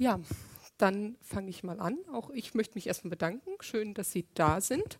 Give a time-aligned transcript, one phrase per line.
[0.00, 0.18] Ja,
[0.78, 1.98] dann fange ich mal an.
[2.10, 3.50] Auch ich möchte mich erstmal bedanken.
[3.60, 4.98] Schön, dass Sie da sind.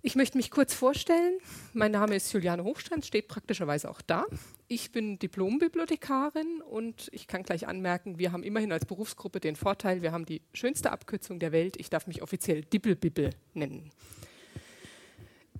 [0.00, 1.38] Ich möchte mich kurz vorstellen.
[1.74, 4.24] Mein Name ist Juliane Hochstrand, steht praktischerweise auch da.
[4.66, 10.00] Ich bin Diplombibliothekarin und ich kann gleich anmerken, wir haben immerhin als Berufsgruppe den Vorteil,
[10.00, 11.76] wir haben die schönste Abkürzung der Welt.
[11.78, 13.90] Ich darf mich offiziell Dibbelbibbel nennen.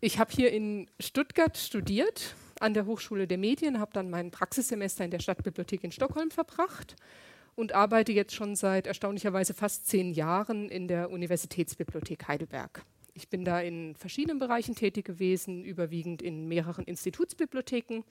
[0.00, 5.04] Ich habe hier in Stuttgart studiert, an der Hochschule der Medien, habe dann mein Praxissemester
[5.04, 6.96] in der Stadtbibliothek in Stockholm verbracht
[7.54, 12.84] und arbeite jetzt schon seit erstaunlicherweise fast zehn Jahren in der Universitätsbibliothek Heidelberg.
[13.14, 18.04] Ich bin da in verschiedenen Bereichen tätig gewesen, überwiegend in mehreren Institutsbibliotheken.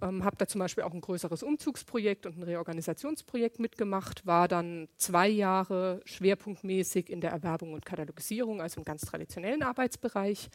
[0.00, 4.88] Ähm, habe da zum Beispiel auch ein größeres Umzugsprojekt und ein Reorganisationsprojekt mitgemacht, war dann
[4.96, 10.48] zwei Jahre schwerpunktmäßig in der Erwerbung und Katalogisierung, also im ganz traditionellen Arbeitsbereich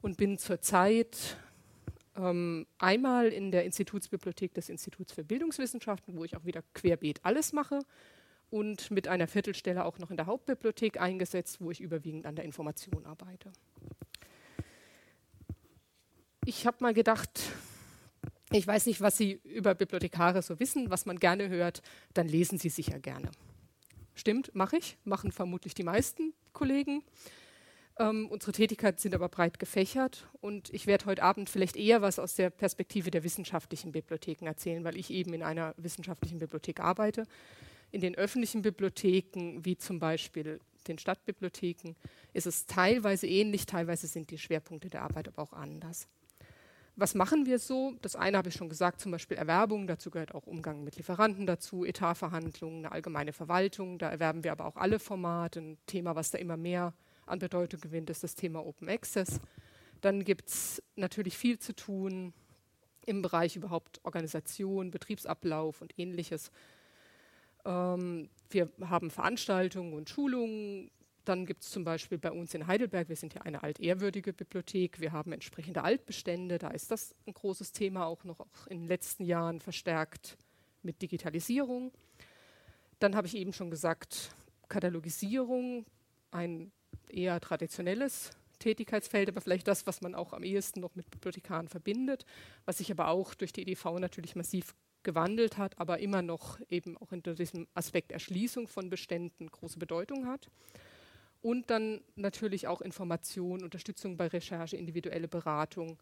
[0.00, 1.36] und bin zurzeit
[2.22, 7.52] ähm, einmal in der Institutsbibliothek des Instituts für Bildungswissenschaften, wo ich auch wieder querbeet alles
[7.52, 7.80] mache,
[8.50, 12.44] und mit einer Viertelstelle auch noch in der Hauptbibliothek eingesetzt, wo ich überwiegend an der
[12.44, 13.52] Information arbeite.
[16.44, 17.40] Ich habe mal gedacht,
[18.50, 21.82] ich weiß nicht, was Sie über Bibliothekare so wissen, was man gerne hört,
[22.14, 23.30] dann lesen Sie sicher gerne.
[24.14, 27.04] Stimmt, mache ich, machen vermutlich die meisten Kollegen.
[28.00, 32.18] Ähm, unsere Tätigkeiten sind aber breit gefächert und ich werde heute Abend vielleicht eher was
[32.18, 37.26] aus der Perspektive der wissenschaftlichen Bibliotheken erzählen, weil ich eben in einer wissenschaftlichen Bibliothek arbeite.
[37.90, 41.94] In den öffentlichen Bibliotheken, wie zum Beispiel den Stadtbibliotheken,
[42.32, 46.08] ist es teilweise ähnlich, teilweise sind die Schwerpunkte der Arbeit aber auch anders.
[46.96, 47.92] Was machen wir so?
[48.00, 51.46] Das eine habe ich schon gesagt, zum Beispiel Erwerbung, dazu gehört auch Umgang mit Lieferanten
[51.46, 56.30] dazu, Etatverhandlungen, eine allgemeine Verwaltung, da erwerben wir aber auch alle Formate, ein Thema, was
[56.30, 56.94] da immer mehr
[57.30, 59.40] an Bedeutung gewinnt, ist das Thema Open Access.
[60.00, 62.32] Dann gibt es natürlich viel zu tun
[63.06, 66.50] im Bereich überhaupt Organisation, Betriebsablauf und ähnliches.
[67.64, 70.90] Ähm, wir haben Veranstaltungen und Schulungen.
[71.24, 75.00] Dann gibt es zum Beispiel bei uns in Heidelberg, wir sind ja eine altehrwürdige Bibliothek,
[75.00, 78.88] wir haben entsprechende Altbestände, da ist das ein großes Thema, auch noch auch in den
[78.88, 80.38] letzten Jahren verstärkt
[80.82, 81.92] mit Digitalisierung.
[83.00, 84.34] Dann habe ich eben schon gesagt,
[84.68, 85.84] Katalogisierung,
[86.30, 86.72] ein
[87.08, 92.26] eher traditionelles Tätigkeitsfeld, aber vielleicht das, was man auch am ehesten noch mit Bibliothekaren verbindet,
[92.66, 96.96] was sich aber auch durch die EDV natürlich massiv gewandelt hat, aber immer noch eben
[96.98, 100.48] auch hinter diesem Aspekt Erschließung von Beständen große Bedeutung hat.
[101.42, 105.98] Und dann natürlich auch Information, Unterstützung bei Recherche, individuelle Beratung.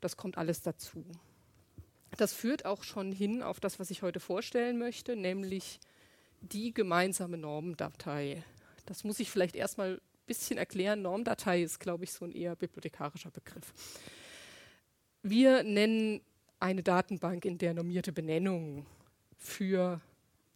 [0.00, 1.04] Das kommt alles dazu.
[2.16, 5.78] Das führt auch schon hin auf das, was ich heute vorstellen möchte, nämlich
[6.40, 8.44] die gemeinsame Normendatei.
[8.86, 11.02] Das muss ich vielleicht erstmal bisschen erklären.
[11.02, 13.72] Normdatei ist, glaube ich, so ein eher bibliothekarischer Begriff.
[15.22, 16.20] Wir nennen
[16.58, 18.86] eine Datenbank, in der normierte Benennungen
[19.36, 20.00] für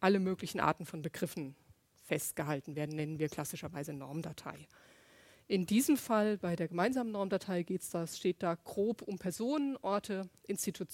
[0.00, 1.56] alle möglichen Arten von Begriffen
[2.04, 4.68] festgehalten werden, nennen wir klassischerweise Normdatei.
[5.48, 10.28] In diesem Fall bei der gemeinsamen Normdatei geht's da, steht da grob um Personen, Orte,
[10.46, 10.84] Institu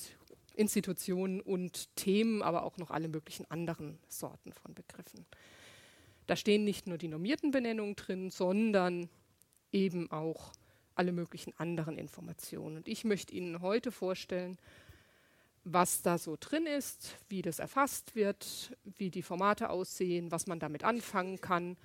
[0.55, 5.25] Institutionen und Themen, aber auch noch alle möglichen anderen Sorten von Begriffen.
[6.33, 9.11] Da stehen nicht nur die normierten Benennungen drin, sondern
[9.71, 10.53] eben auch
[10.95, 12.79] alle möglichen anderen Informationen.
[12.79, 14.57] Und ich möchte Ihnen heute vorstellen,
[15.65, 20.59] was da so drin ist, wie das erfasst wird, wie die Formate aussehen, was man
[20.59, 21.77] damit anfangen kann,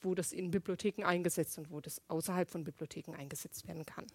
[0.00, 4.08] wo das in Bibliotheken eingesetzt und wo das außerhalb von Bibliotheken eingesetzt werden kann.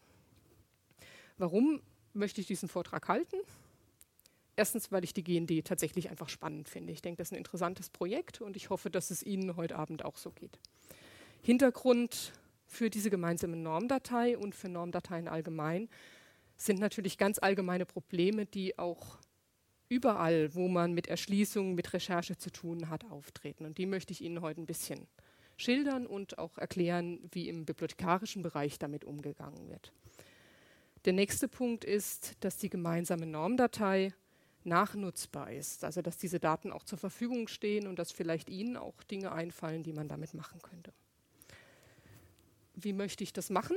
[1.37, 1.81] Warum
[2.11, 3.37] möchte ich diesen Vortrag halten?
[4.57, 6.91] Erstens, weil ich die GND tatsächlich einfach spannend finde.
[6.91, 10.03] Ich denke, das ist ein interessantes Projekt und ich hoffe, dass es Ihnen heute Abend
[10.03, 10.59] auch so geht.
[11.43, 12.33] Hintergrund
[12.65, 15.89] für diese gemeinsame Normdatei und für Normdateien allgemein
[16.57, 19.19] sind natürlich ganz allgemeine Probleme, die auch
[19.89, 23.63] überall, wo man mit Erschließung, mit Recherche zu tun hat, auftreten.
[23.63, 25.05] Und die möchte ich Ihnen heute ein bisschen
[25.55, 29.93] schildern und auch erklären, wie im bibliothekarischen Bereich damit umgegangen wird.
[31.05, 34.13] Der nächste Punkt ist, dass die gemeinsame Normdatei
[34.67, 35.83] nachnutzbar ist.
[35.83, 39.83] Also dass diese Daten auch zur Verfügung stehen und dass vielleicht Ihnen auch Dinge einfallen,
[39.83, 40.93] die man damit machen könnte.
[42.75, 43.75] Wie möchte ich das machen?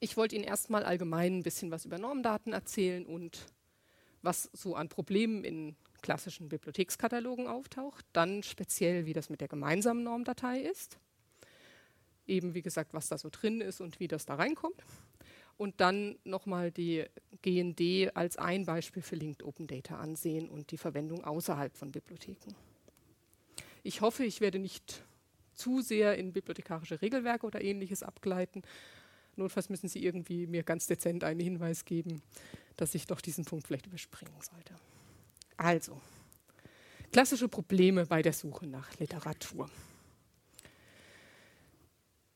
[0.00, 3.46] Ich wollte Ihnen erstmal allgemein ein bisschen was über Normdaten erzählen und
[4.22, 8.04] was so an Problemen in klassischen Bibliothekskatalogen auftaucht.
[8.12, 10.98] Dann speziell, wie das mit der gemeinsamen Normdatei ist.
[12.26, 14.82] Eben, wie gesagt, was da so drin ist und wie das da reinkommt
[15.56, 17.04] und dann nochmal die
[17.42, 22.54] GND als ein Beispiel für Linked Open Data ansehen und die Verwendung außerhalb von Bibliotheken.
[23.82, 25.02] Ich hoffe, ich werde nicht
[25.54, 28.62] zu sehr in bibliothekarische Regelwerke oder ähnliches abgleiten.
[29.36, 32.22] Notfalls müssen Sie irgendwie mir ganz dezent einen Hinweis geben,
[32.76, 34.74] dass ich doch diesen Punkt vielleicht überspringen sollte.
[35.56, 36.00] Also,
[37.12, 39.68] Klassische Probleme bei der Suche nach Literatur.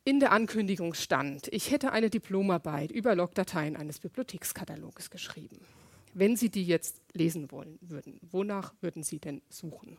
[0.06, 5.58] In der Ankündigung stand, ich hätte eine Diplomarbeit über Logdateien eines Bibliothekskataloges geschrieben.
[6.14, 9.96] Wenn Sie die jetzt lesen wollen würden, wonach würden Sie denn suchen?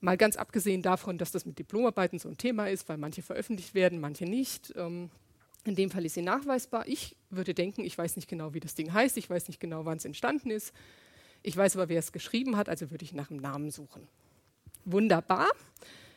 [0.00, 3.74] Mal ganz abgesehen davon, dass das mit Diplomarbeiten so ein Thema ist, weil manche veröffentlicht
[3.74, 4.72] werden, manche nicht.
[4.74, 5.10] Ähm,
[5.64, 6.88] in dem Fall ist sie nachweisbar.
[6.88, 9.84] Ich würde denken, ich weiß nicht genau, wie das Ding heißt, ich weiß nicht genau,
[9.84, 10.72] wann es entstanden ist.
[11.42, 14.08] Ich weiß aber, wer es geschrieben hat, also würde ich nach dem Namen suchen.
[14.86, 15.48] Wunderbar.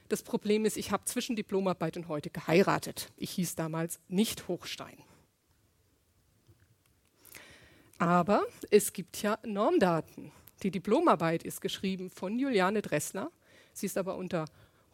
[0.10, 3.12] Das Problem ist, ich habe zwischen Diplomarbeit und heute geheiratet.
[3.18, 4.98] Ich hieß damals nicht Hochstein.
[7.98, 10.32] Aber es gibt ja Normdaten.
[10.64, 13.32] Die Diplomarbeit ist geschrieben von Juliane Dressler.
[13.74, 14.46] Sie ist aber unter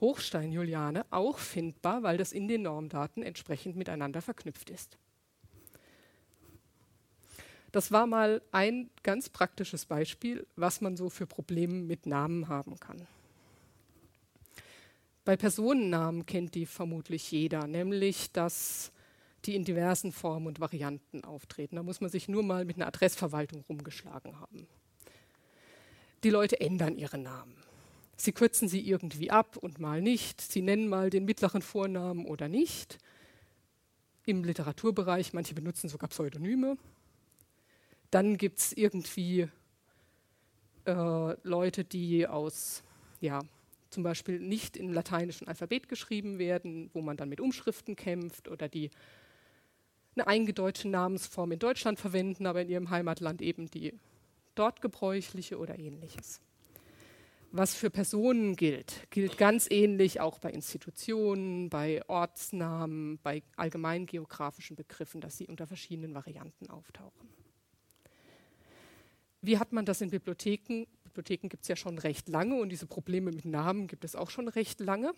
[0.01, 4.98] Hochstein Juliane auch findbar, weil das in den Normdaten entsprechend miteinander verknüpft ist.
[7.71, 12.80] Das war mal ein ganz praktisches Beispiel, was man so für Probleme mit Namen haben
[12.80, 13.07] kann.
[15.25, 18.92] Bei Personennamen kennt die vermutlich jeder, nämlich dass
[19.46, 21.75] die in diversen Formen und Varianten auftreten.
[21.78, 24.68] Da muss man sich nur mal mit einer Adressverwaltung rumgeschlagen haben.
[26.24, 27.56] Die Leute ändern ihre Namen.
[28.16, 30.40] Sie kürzen sie irgendwie ab und mal nicht.
[30.40, 32.98] Sie nennen mal den mittleren Vornamen oder nicht.
[34.25, 36.78] Im Literaturbereich, manche benutzen sogar Pseudonyme.
[38.12, 39.50] Dann gibt es irgendwie
[40.86, 42.84] äh, Leute, die aus
[43.20, 43.42] ja,
[43.94, 48.68] zum Beispiel nicht im lateinischen Alphabet geschrieben werden, wo man dann mit Umschriften kämpft oder
[48.68, 48.90] die
[50.16, 53.94] eine eingedeutschte Namensform in Deutschland verwenden, aber in ihrem Heimatland eben die
[54.56, 56.42] dort gebräuchliche oder ähnliches.
[57.51, 64.75] Was für Personen gilt, gilt ganz ähnlich auch bei Institutionen, bei Ortsnamen, bei allgemein geografischen
[64.75, 67.30] Begriffen, dass sie unter verschiedenen Varianten auftauchen.
[69.42, 72.88] Wie hat man das in Bibliotheken Bibliotheken gibt es ja schon recht lange und diese
[72.88, 75.13] Probleme mit Namen gibt es auch schon recht lange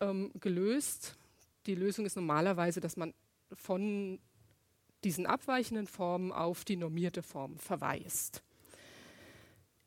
[0.00, 1.16] ähm, gelöst.
[1.66, 3.12] Die Lösung ist normalerweise, dass man
[3.52, 4.20] von
[5.02, 8.42] diesen abweichenden Formen auf die normierte Form verweist.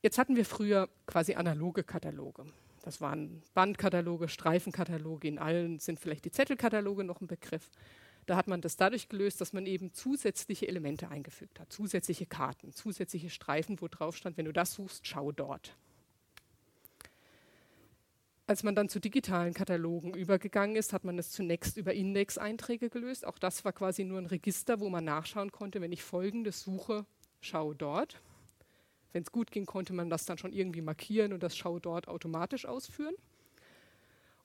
[0.02, 2.46] Jetzt hatten wir früher quasi analoge Kataloge.
[2.84, 7.72] Das waren Bandkataloge, Streifenkataloge, in allen sind vielleicht die Zettelkataloge noch ein Begriff.
[8.26, 12.74] Da hat man das dadurch gelöst, dass man eben zusätzliche Elemente eingefügt hat, zusätzliche Karten,
[12.74, 15.76] zusätzliche Streifen, wo drauf stand, wenn du das suchst, schau dort.
[18.48, 23.26] Als man dann zu digitalen Katalogen übergegangen ist, hat man es zunächst über Index-Einträge gelöst.
[23.26, 27.06] Auch das war quasi nur ein Register, wo man nachschauen konnte, wenn ich folgendes suche,
[27.42, 28.22] schau dort.
[29.14, 32.08] Wenn es gut ging, konnte man das dann schon irgendwie markieren und das Schau dort
[32.08, 33.16] automatisch ausführen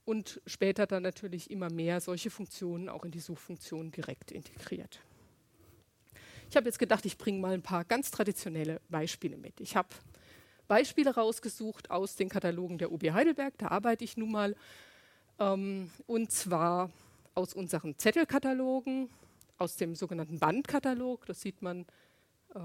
[0.05, 5.01] und später dann natürlich immer mehr solche Funktionen auch in die Suchfunktion direkt integriert.
[6.49, 9.61] Ich habe jetzt gedacht, ich bringe mal ein paar ganz traditionelle Beispiele mit.
[9.61, 9.89] Ich habe
[10.67, 14.57] Beispiele rausgesucht aus den Katalogen der UB Heidelberg, da arbeite ich nun mal,
[15.39, 16.91] ähm, und zwar
[17.35, 19.09] aus unseren Zettelkatalogen,
[19.59, 21.87] aus dem sogenannten Bandkatalog, das sieht man
[22.55, 22.61] äh,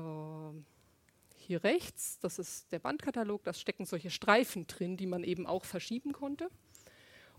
[1.38, 5.66] hier rechts, das ist der Bandkatalog, da stecken solche Streifen drin, die man eben auch
[5.66, 6.50] verschieben konnte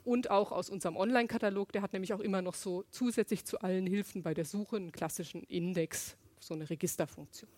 [0.07, 1.73] und auch aus unserem Online-Katalog.
[1.73, 4.93] Der hat nämlich auch immer noch so zusätzlich zu allen Hilfen bei der Suche einen
[4.93, 7.51] klassischen Index, so eine Registerfunktion.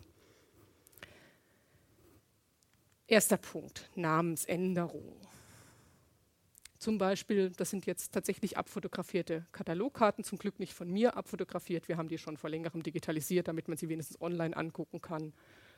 [3.06, 5.16] Erster Punkt, Namensänderung.
[6.78, 11.88] Zum Beispiel, das sind jetzt tatsächlich abfotografierte Katalogkarten, zum Glück nicht von mir abfotografiert.
[11.88, 15.34] Wir haben die schon vor längerem digitalisiert, damit man sie wenigstens online angucken kann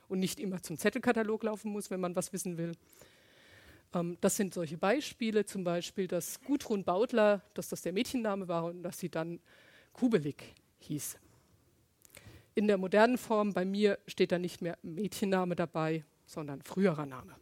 [0.07, 2.73] und nicht immer zum Zettelkatalog laufen muss, wenn man was wissen will.
[3.93, 8.65] Ähm, das sind solche Beispiele, zum Beispiel, dass Gudrun Bautler, dass das der Mädchenname war
[8.65, 9.39] und dass sie dann
[9.93, 10.43] Kubelik
[10.79, 11.17] hieß.
[12.55, 17.35] In der modernen Form bei mir steht da nicht mehr Mädchenname dabei, sondern früherer Name.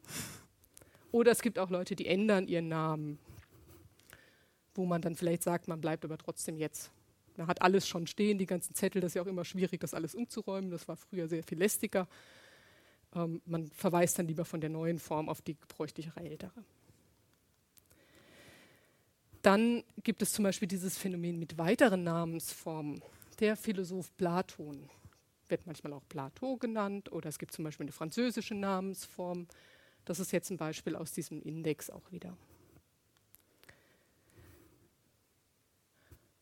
[1.12, 3.18] Oder es gibt auch Leute, die ändern ihren Namen,
[4.76, 6.92] wo man dann vielleicht sagt, man bleibt aber trotzdem jetzt.
[7.38, 9.94] Man hat alles schon stehen, die ganzen Zettel, das ist ja auch immer schwierig, das
[9.94, 10.70] alles umzuräumen.
[10.70, 12.08] Das war früher sehr viel lästiger.
[13.16, 16.64] Ähm, man verweist dann lieber von der neuen Form auf die gebräuchlichere ältere.
[19.42, 23.02] Dann gibt es zum Beispiel dieses Phänomen mit weiteren Namensformen.
[23.40, 24.90] Der Philosoph Platon
[25.48, 29.48] wird manchmal auch Plateau genannt oder es gibt zum Beispiel eine französische Namensform.
[30.06, 32.36] Das ist jetzt ein Beispiel aus diesem Index auch wieder.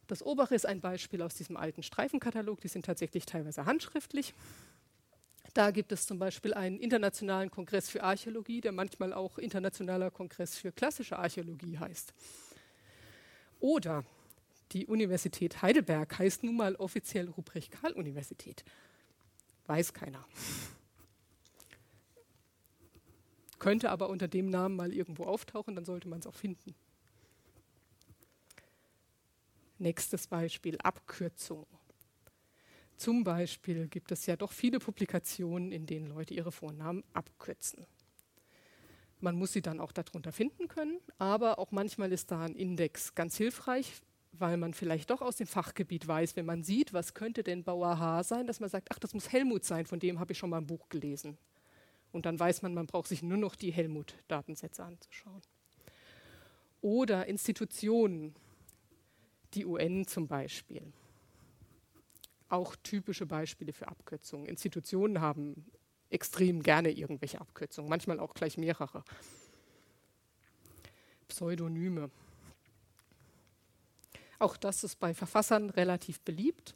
[0.07, 2.61] Das obere ist ein Beispiel aus diesem alten Streifenkatalog.
[2.61, 4.33] Die sind tatsächlich teilweise handschriftlich.
[5.57, 10.55] Da gibt es zum Beispiel einen internationalen Kongress für Archäologie, der manchmal auch Internationaler Kongress
[10.55, 12.13] für klassische Archäologie heißt.
[13.59, 14.05] Oder
[14.71, 18.63] die Universität Heidelberg heißt nun mal offiziell Ruprecht-Karl-Universität.
[19.65, 20.23] Weiß keiner.
[23.57, 26.75] könnte aber unter dem Namen mal irgendwo auftauchen, dann sollte man es auch finden.
[29.79, 31.65] Nächstes Beispiel, Abkürzung.
[32.97, 37.85] Zum Beispiel gibt es ja doch viele Publikationen, in denen Leute ihre Vornamen abkürzen.
[39.19, 43.13] Man muss sie dann auch darunter finden können, aber auch manchmal ist da ein Index
[43.13, 44.01] ganz hilfreich,
[44.31, 47.99] weil man vielleicht doch aus dem Fachgebiet weiß, wenn man sieht, was könnte denn Bauer
[47.99, 50.49] H sein, dass man sagt, ach, das muss Helmut sein, von dem habe ich schon
[50.49, 51.37] mal ein Buch gelesen.
[52.11, 55.41] Und dann weiß man, man braucht sich nur noch die Helmut-Datensätze anzuschauen.
[56.81, 58.35] Oder Institutionen,
[59.53, 60.93] die UN zum Beispiel.
[62.49, 64.45] Auch typische Beispiele für Abkürzungen.
[64.45, 65.65] Institutionen haben
[66.09, 69.03] extrem gerne irgendwelche Abkürzungen, manchmal auch gleich mehrere.
[71.27, 72.09] Pseudonyme.
[74.39, 76.75] Auch das ist bei Verfassern relativ beliebt.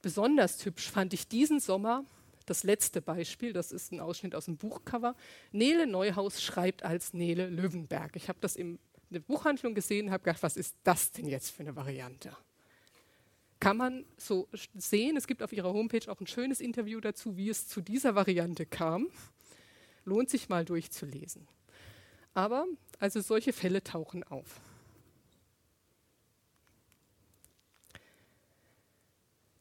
[0.00, 2.04] Besonders hübsch fand ich diesen Sommer
[2.46, 5.16] das letzte Beispiel, das ist ein Ausschnitt aus dem Buchcover.
[5.52, 8.16] Nele Neuhaus schreibt als Nele Löwenberg.
[8.16, 11.50] Ich habe das in der Buchhandlung gesehen und habe gedacht, was ist das denn jetzt
[11.50, 12.36] für eine Variante?
[13.64, 17.48] Kann man so sehen, es gibt auf ihrer Homepage auch ein schönes Interview dazu, wie
[17.48, 19.08] es zu dieser Variante kam.
[20.04, 21.48] Lohnt sich mal durchzulesen.
[22.34, 22.66] Aber
[22.98, 24.60] also solche Fälle tauchen auf.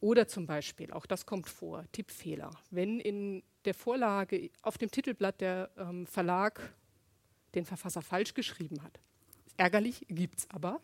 [0.00, 2.50] Oder zum Beispiel, auch das kommt vor, Tippfehler.
[2.70, 6.60] Wenn in der Vorlage auf dem Titelblatt der ähm, Verlag
[7.54, 9.00] den Verfasser falsch geschrieben hat.
[9.56, 10.80] Ärgerlich, gibt es aber.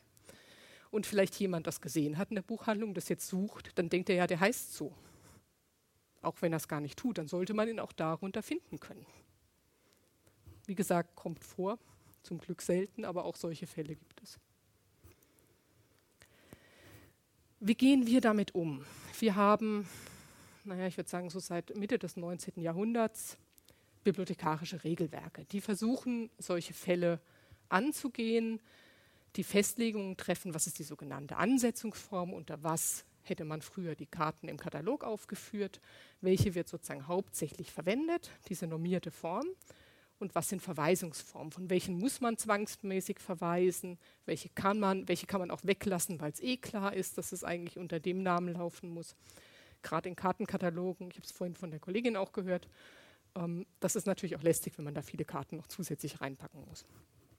[0.90, 4.16] Und vielleicht jemand das gesehen hat in der Buchhandlung, das jetzt sucht, dann denkt er
[4.16, 4.94] ja, der heißt so
[6.26, 9.06] auch wenn er es gar nicht tut, dann sollte man ihn auch darunter finden können.
[10.66, 11.78] Wie gesagt, kommt vor,
[12.22, 14.38] zum Glück selten, aber auch solche Fälle gibt es.
[17.60, 18.84] Wie gehen wir damit um?
[19.18, 19.88] Wir haben,
[20.64, 22.60] naja, ich würde sagen, so seit Mitte des 19.
[22.60, 23.38] Jahrhunderts
[24.06, 27.20] bibliothekarische Regelwerke, die versuchen, solche Fälle
[27.68, 28.60] anzugehen,
[29.34, 34.46] die Festlegungen treffen, was ist die sogenannte Ansetzungsform, unter was hätte man früher die Karten
[34.46, 35.80] im Katalog aufgeführt,
[36.20, 39.46] welche wird sozusagen hauptsächlich verwendet, diese normierte Form
[40.20, 45.40] und was sind Verweisungsformen, von welchen muss man zwangsmäßig verweisen, welche kann man, welche kann
[45.40, 48.88] man auch weglassen, weil es eh klar ist, dass es eigentlich unter dem Namen laufen
[48.88, 49.16] muss.
[49.82, 52.68] Gerade in Kartenkatalogen, ich habe es vorhin von der Kollegin auch gehört,
[53.80, 56.86] das ist natürlich auch lästig, wenn man da viele Karten noch zusätzlich reinpacken muss.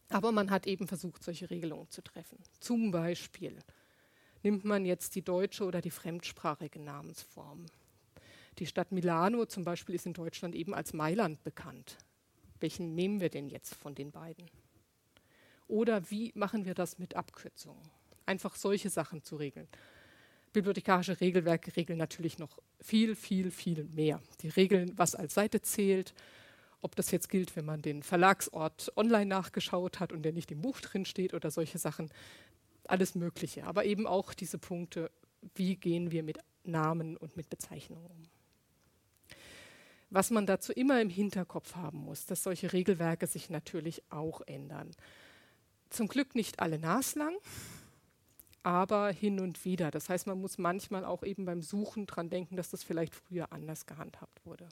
[0.09, 2.37] Aber man hat eben versucht, solche Regelungen zu treffen.
[2.59, 3.57] Zum Beispiel
[4.43, 7.65] nimmt man jetzt die deutsche oder die fremdsprachige Namensform.
[8.59, 11.97] Die Stadt Milano zum Beispiel ist in Deutschland eben als Mailand bekannt.
[12.59, 14.49] Welchen nehmen wir denn jetzt von den beiden?
[15.67, 17.83] Oder wie machen wir das mit Abkürzungen?
[18.25, 19.67] Einfach solche Sachen zu regeln.
[20.53, 24.21] Bibliothekarische Regelwerke regeln natürlich noch viel, viel, viel mehr.
[24.41, 26.13] Die regeln, was als Seite zählt,
[26.81, 30.61] ob das jetzt gilt, wenn man den Verlagsort online nachgeschaut hat und der nicht im
[30.61, 32.09] Buch drin steht oder solche Sachen
[32.87, 35.11] alles Mögliche, aber eben auch diese Punkte,
[35.55, 38.23] wie gehen wir mit Namen und mit Bezeichnungen um.
[40.09, 44.91] Was man dazu immer im Hinterkopf haben muss, dass solche Regelwerke sich natürlich auch ändern.
[45.89, 47.35] Zum Glück nicht alle naslang,
[48.63, 49.91] aber hin und wieder.
[49.91, 53.51] Das heißt, man muss manchmal auch eben beim Suchen dran denken, dass das vielleicht früher
[53.51, 54.67] anders gehandhabt wurde.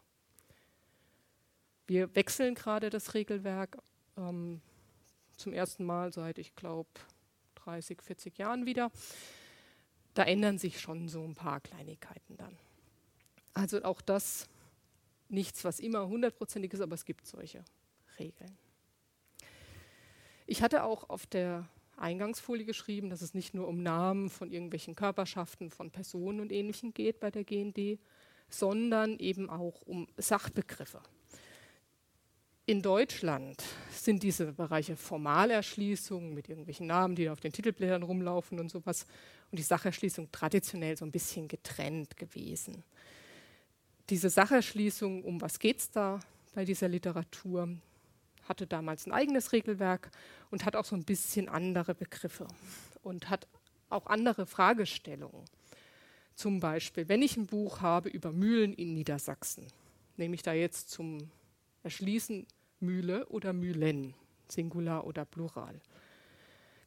[1.88, 3.77] Wir wechseln gerade das Regelwerk
[4.18, 4.62] ähm,
[5.38, 6.89] zum ersten Mal seit, ich glaube,
[7.56, 8.92] 30, 40 Jahren wieder.
[10.13, 12.58] Da ändern sich schon so ein paar Kleinigkeiten dann.
[13.54, 14.48] Also auch das
[15.30, 17.63] nichts, was immer hundertprozentig ist, aber es gibt solche
[18.20, 18.58] Regeln.
[20.48, 24.96] Ich hatte auch auf der Eingangsfolie geschrieben, dass es nicht nur um Namen von irgendwelchen
[24.96, 28.00] Körperschaften, von Personen und Ähnlichem geht bei der GND,
[28.50, 31.02] sondern eben auch um Sachbegriffe.
[32.68, 38.70] In Deutschland sind diese Bereiche Formalerschließung mit irgendwelchen Namen, die auf den Titelblättern rumlaufen und
[38.72, 39.06] sowas,
[39.52, 42.84] und die Sacherschließung traditionell so ein bisschen getrennt gewesen.
[44.10, 46.20] Diese Sacherschließung, um was geht es da
[46.56, 47.70] bei dieser Literatur,
[48.46, 50.12] hatte damals ein eigenes Regelwerk
[50.52, 52.48] und hat auch so ein bisschen andere Begriffe
[53.04, 53.48] und hat
[53.90, 55.46] auch andere Fragestellungen.
[56.36, 59.68] Zum Beispiel, wenn ich ein Buch habe über Mühlen in Niedersachsen,
[60.18, 61.30] nehme ich da jetzt zum
[61.84, 62.46] Erschließen
[62.80, 64.14] Mühle oder Mühlen,
[64.50, 65.80] Singular oder Plural.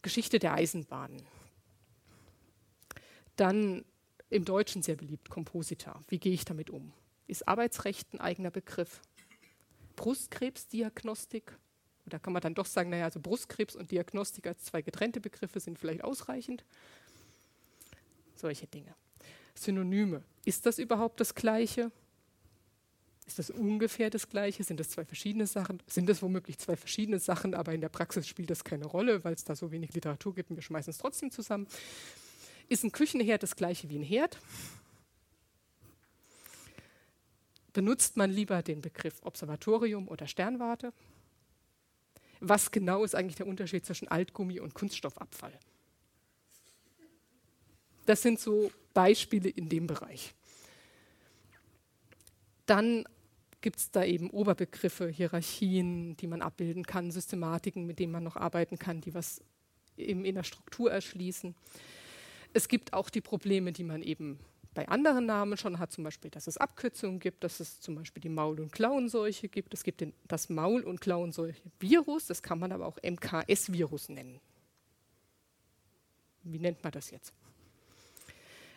[0.02, 1.22] Geschichte der Eisenbahnen.
[3.36, 3.84] Dann
[4.30, 6.02] im Deutschen sehr beliebt, Kompositor.
[6.08, 6.92] Wie gehe ich damit um?
[7.26, 9.00] Ist Arbeitsrecht ein eigener Begriff?
[9.98, 11.58] Brustkrebsdiagnostik?
[12.06, 15.58] Oder kann man dann doch sagen, naja, also Brustkrebs und Diagnostik als zwei getrennte Begriffe
[15.58, 16.64] sind vielleicht ausreichend?
[18.36, 18.94] Solche Dinge.
[19.56, 20.22] Synonyme.
[20.44, 21.90] Ist das überhaupt das Gleiche?
[23.26, 24.62] Ist das ungefähr das Gleiche?
[24.62, 25.82] Sind das zwei verschiedene Sachen?
[25.88, 29.34] Sind das womöglich zwei verschiedene Sachen, aber in der Praxis spielt das keine Rolle, weil
[29.34, 31.66] es da so wenig Literatur gibt und wir schmeißen es trotzdem zusammen?
[32.68, 34.38] Ist ein Küchenherd das gleiche wie ein Herd?
[37.78, 40.92] Benutzt man lieber den Begriff Observatorium oder Sternwarte?
[42.40, 45.52] Was genau ist eigentlich der Unterschied zwischen Altgummi und Kunststoffabfall?
[48.04, 50.34] Das sind so Beispiele in dem Bereich.
[52.66, 53.04] Dann
[53.60, 58.34] gibt es da eben Oberbegriffe, Hierarchien, die man abbilden kann, Systematiken, mit denen man noch
[58.34, 59.40] arbeiten kann, die was
[59.96, 61.54] eben in der Struktur erschließen.
[62.52, 64.40] Es gibt auch die Probleme, die man eben
[64.78, 68.20] bei anderen Namen schon hat, zum Beispiel, dass es Abkürzungen gibt, dass es zum Beispiel
[68.20, 69.74] die Maul- und Klauenseuche gibt.
[69.74, 74.38] Es gibt den, das Maul- und Klauenseuche-Virus, das kann man aber auch MKS-Virus nennen.
[76.44, 77.32] Wie nennt man das jetzt?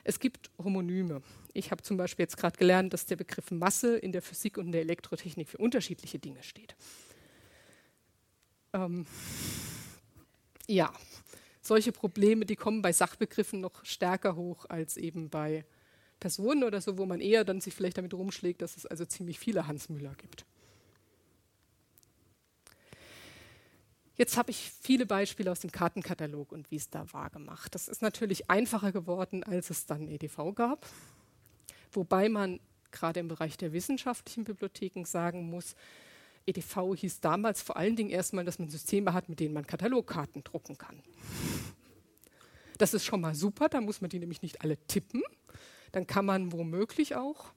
[0.03, 1.22] Es gibt Homonyme.
[1.53, 4.65] Ich habe zum Beispiel jetzt gerade gelernt, dass der Begriff Masse in der Physik und
[4.65, 6.75] in der Elektrotechnik für unterschiedliche Dinge steht.
[8.74, 9.05] Ähm,
[10.66, 10.92] ja,
[11.61, 15.64] solche Probleme, die kommen bei Sachbegriffen noch stärker hoch als eben bei
[16.22, 19.40] Personen oder so, wo man eher dann sich vielleicht damit rumschlägt, dass es also ziemlich
[19.40, 20.46] viele Hans Müller gibt.
[24.16, 27.74] Jetzt habe ich viele Beispiele aus dem Kartenkatalog und wie es da war gemacht.
[27.74, 30.86] Das ist natürlich einfacher geworden, als es dann EDV gab.
[31.92, 32.60] Wobei man
[32.92, 35.75] gerade im Bereich der wissenschaftlichen Bibliotheken sagen muss,
[36.46, 40.44] EDV hieß damals vor allen Dingen erstmal, dass man Systeme hat, mit denen man Katalogkarten
[40.44, 41.01] drucken kann.
[42.77, 45.24] Das ist schon mal super, da muss man die nämlich nicht alle tippen.
[45.92, 47.54] Dann kann man womöglich auch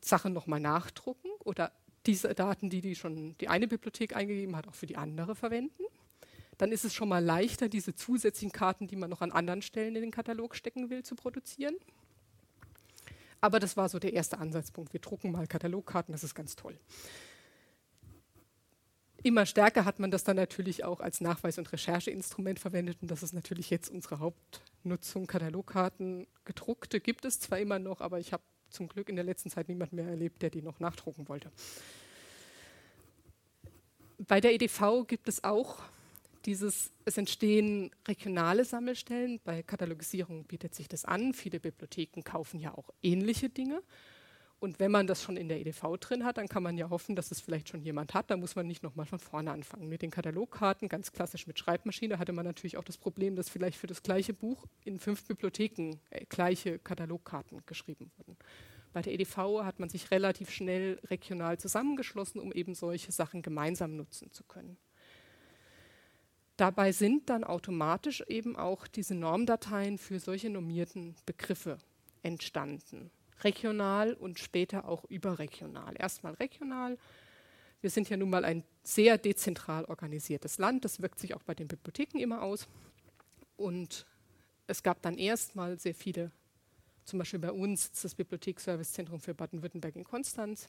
[0.00, 1.72] Sachen nochmal nachdrucken oder
[2.06, 5.84] diese Daten, die, die schon die eine Bibliothek eingegeben hat, auch für die andere verwenden.
[6.58, 9.96] Dann ist es schon mal leichter, diese zusätzlichen Karten, die man noch an anderen Stellen
[9.96, 11.74] in den Katalog stecken will, zu produzieren.
[13.40, 14.92] Aber das war so der erste Ansatzpunkt.
[14.92, 16.78] Wir drucken mal Katalogkarten, das ist ganz toll.
[19.22, 23.22] Immer stärker hat man das dann natürlich auch als Nachweis- und Rechercheinstrument verwendet und das
[23.22, 25.26] ist natürlich jetzt unsere Hauptnutzung.
[25.26, 29.50] Katalogkarten gedruckte gibt es zwar immer noch, aber ich habe zum Glück in der letzten
[29.50, 31.50] Zeit niemand mehr erlebt, der die noch nachdrucken wollte.
[34.18, 35.82] Bei der EDV gibt es auch
[36.46, 39.40] dieses, es entstehen regionale Sammelstellen.
[39.44, 41.34] Bei Katalogisierung bietet sich das an.
[41.34, 43.82] Viele Bibliotheken kaufen ja auch ähnliche Dinge.
[44.60, 47.16] Und wenn man das schon in der EDV drin hat, dann kann man ja hoffen,
[47.16, 48.30] dass es vielleicht schon jemand hat.
[48.30, 49.88] Da muss man nicht nochmal von vorne anfangen.
[49.88, 53.78] Mit den Katalogkarten, ganz klassisch mit Schreibmaschine, hatte man natürlich auch das Problem, dass vielleicht
[53.78, 58.36] für das gleiche Buch in fünf Bibliotheken äh, gleiche Katalogkarten geschrieben wurden.
[58.92, 63.96] Bei der EDV hat man sich relativ schnell regional zusammengeschlossen, um eben solche Sachen gemeinsam
[63.96, 64.76] nutzen zu können.
[66.58, 71.78] Dabei sind dann automatisch eben auch diese Normdateien für solche normierten Begriffe
[72.22, 73.10] entstanden
[73.44, 75.94] regional und später auch überregional.
[75.98, 76.98] Erstmal regional.
[77.80, 80.84] Wir sind ja nun mal ein sehr dezentral organisiertes Land.
[80.84, 82.68] Das wirkt sich auch bei den Bibliotheken immer aus.
[83.56, 84.06] Und
[84.66, 86.30] es gab dann erstmal sehr viele,
[87.04, 90.68] zum Beispiel bei uns das Bibliotheksservicezentrum für Baden-Württemberg in Konstanz.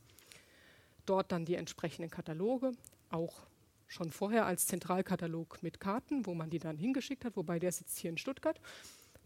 [1.05, 2.71] Dort dann die entsprechenden Kataloge,
[3.10, 3.47] auch
[3.88, 7.97] schon vorher als Zentralkatalog mit Karten, wo man die dann hingeschickt hat, wobei der sitzt
[7.99, 8.60] hier in Stuttgart.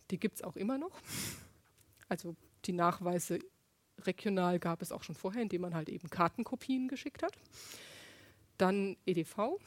[0.10, 1.00] Die gibt es auch immer noch.
[2.10, 2.36] Also
[2.68, 3.40] die Nachweise
[4.04, 7.34] regional gab es auch schon vorher, indem man halt eben Kartenkopien geschickt hat.
[8.58, 9.60] Dann EDV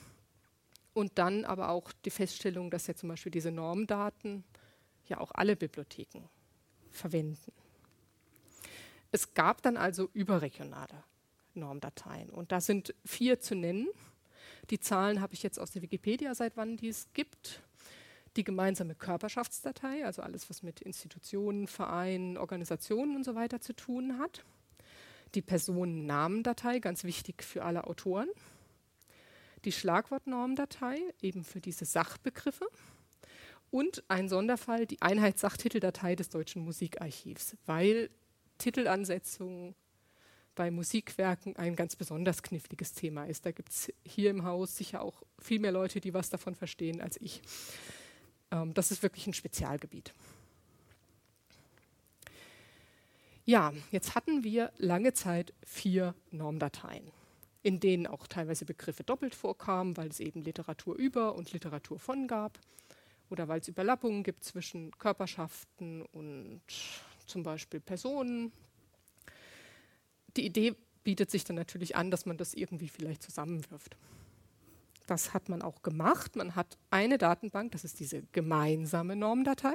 [0.94, 4.44] und dann aber auch die Feststellung, dass ja zum Beispiel diese Normdaten
[5.06, 6.28] ja auch alle Bibliotheken
[6.90, 7.52] verwenden.
[9.10, 11.04] Es gab dann also überregionale
[11.54, 13.88] Normdateien und da sind vier zu nennen.
[14.70, 17.62] Die Zahlen habe ich jetzt aus der Wikipedia, seit wann die es gibt.
[18.38, 24.18] Die gemeinsame Körperschaftsdatei, also alles, was mit Institutionen, Vereinen, Organisationen und so weiter zu tun
[24.18, 24.44] hat.
[25.34, 28.28] Die Personennamendatei, ganz wichtig für alle Autoren.
[29.64, 32.66] Die Schlagwortnormdatei, eben für diese Sachbegriffe.
[33.70, 38.08] Und ein Sonderfall, die EinheitssachTiteldatei des Deutschen Musikarchivs, weil
[38.56, 39.74] Titelansetzungen
[40.54, 43.44] bei Musikwerken ein ganz besonders kniffliges Thema ist.
[43.46, 47.00] Da gibt es hier im Haus sicher auch viel mehr Leute, die was davon verstehen
[47.00, 47.42] als ich.
[48.50, 50.14] Ähm, das ist wirklich ein Spezialgebiet.
[53.44, 57.10] Ja, jetzt hatten wir lange Zeit vier Normdateien,
[57.62, 62.28] in denen auch teilweise Begriffe doppelt vorkamen, weil es eben Literatur über und Literatur von
[62.28, 62.58] gab
[63.30, 66.60] oder weil es Überlappungen gibt zwischen Körperschaften und
[67.26, 68.52] zum Beispiel Personen.
[70.36, 73.96] Die Idee bietet sich dann natürlich an, dass man das irgendwie vielleicht zusammenwirft.
[75.08, 76.36] Das hat man auch gemacht.
[76.36, 79.74] Man hat eine Datenbank, das ist diese gemeinsame Normdatei,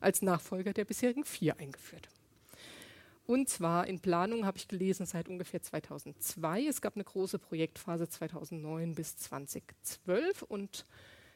[0.00, 2.08] als Nachfolger der bisherigen vier eingeführt.
[3.26, 6.66] Und zwar in Planung habe ich gelesen seit ungefähr 2002.
[6.66, 10.84] Es gab eine große Projektphase 2009 bis 2012 und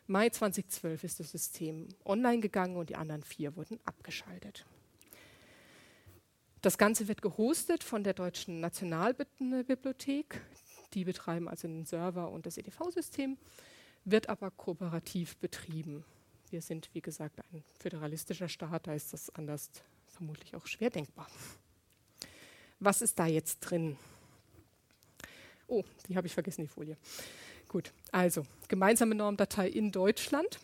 [0.07, 4.67] Mai 2012 ist das System online gegangen und die anderen vier wurden abgeschaltet.
[6.61, 10.43] Das Ganze wird gehostet von der Deutschen Nationalbibliothek.
[10.95, 13.37] Die betreiben also den Server und das EDV-System,
[14.05, 16.05] wird aber kooperativ betrieben.
[16.51, 19.71] Wir sind, wie gesagt, ein föderalistischer Staat, da ist das anders
[20.07, 21.27] vermutlich auch schwer denkbar.
[22.79, 23.97] Was ist da jetzt drin?
[25.67, 26.97] Oh, die habe ich vergessen, die Folie.
[27.69, 30.61] Gut, also gemeinsame Normdatei in Deutschland.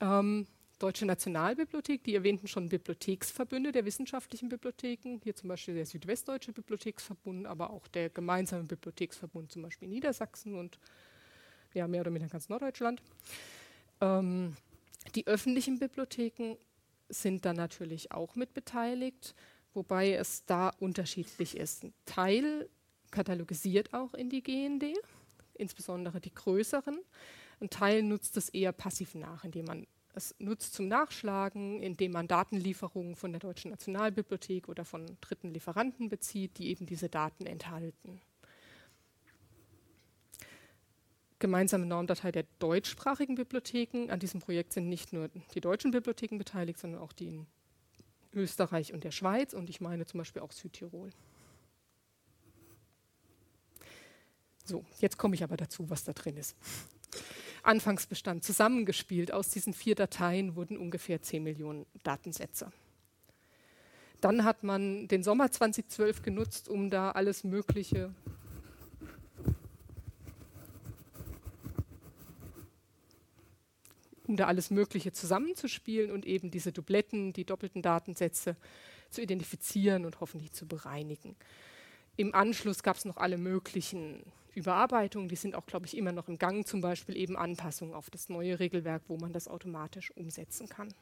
[0.00, 0.46] Ähm,
[0.78, 7.46] Deutsche Nationalbibliothek, die erwähnten schon Bibliotheksverbünde der wissenschaftlichen Bibliotheken, hier zum Beispiel der Südwestdeutsche Bibliotheksverbund,
[7.46, 10.78] aber auch der gemeinsame Bibliotheksverbund zum Beispiel Niedersachsen und
[11.74, 13.02] ja, mehr oder weniger ganz Norddeutschland.
[14.00, 14.56] Ähm,
[15.14, 16.56] die öffentlichen Bibliotheken
[17.08, 19.34] sind dann natürlich auch mit beteiligt
[19.78, 21.84] wobei es da unterschiedlich ist.
[21.84, 22.68] Ein Teil
[23.10, 24.84] katalogisiert auch in die GND,
[25.54, 26.98] insbesondere die größeren.
[27.60, 32.28] Ein Teil nutzt es eher passiv nach, indem man es nutzt zum Nachschlagen, indem man
[32.28, 38.20] Datenlieferungen von der Deutschen Nationalbibliothek oder von dritten Lieferanten bezieht, die eben diese Daten enthalten.
[41.38, 44.10] Gemeinsame Normdatei der deutschsprachigen Bibliotheken.
[44.10, 47.46] An diesem Projekt sind nicht nur die deutschen Bibliotheken beteiligt, sondern auch die in
[48.32, 51.10] Österreich und der Schweiz und ich meine zum Beispiel auch Südtirol.
[54.64, 56.56] So, jetzt komme ich aber dazu, was da drin ist.
[57.68, 62.72] Anfangsbestand zusammengespielt aus diesen vier Dateien wurden ungefähr 10 Millionen Datensätze.
[64.22, 68.14] Dann hat man den Sommer 2012 genutzt, um da alles Mögliche
[74.26, 78.56] um da alles Mögliche zusammenzuspielen und eben diese Dubletten, die doppelten Datensätze
[79.08, 81.34] zu identifizieren und hoffentlich zu bereinigen.
[82.16, 84.22] Im Anschluss gab es noch alle möglichen
[84.58, 88.10] Überarbeitungen, die sind auch, glaube ich, immer noch im Gang, zum Beispiel eben Anpassungen auf
[88.10, 90.92] das neue Regelwerk, wo man das automatisch umsetzen kann.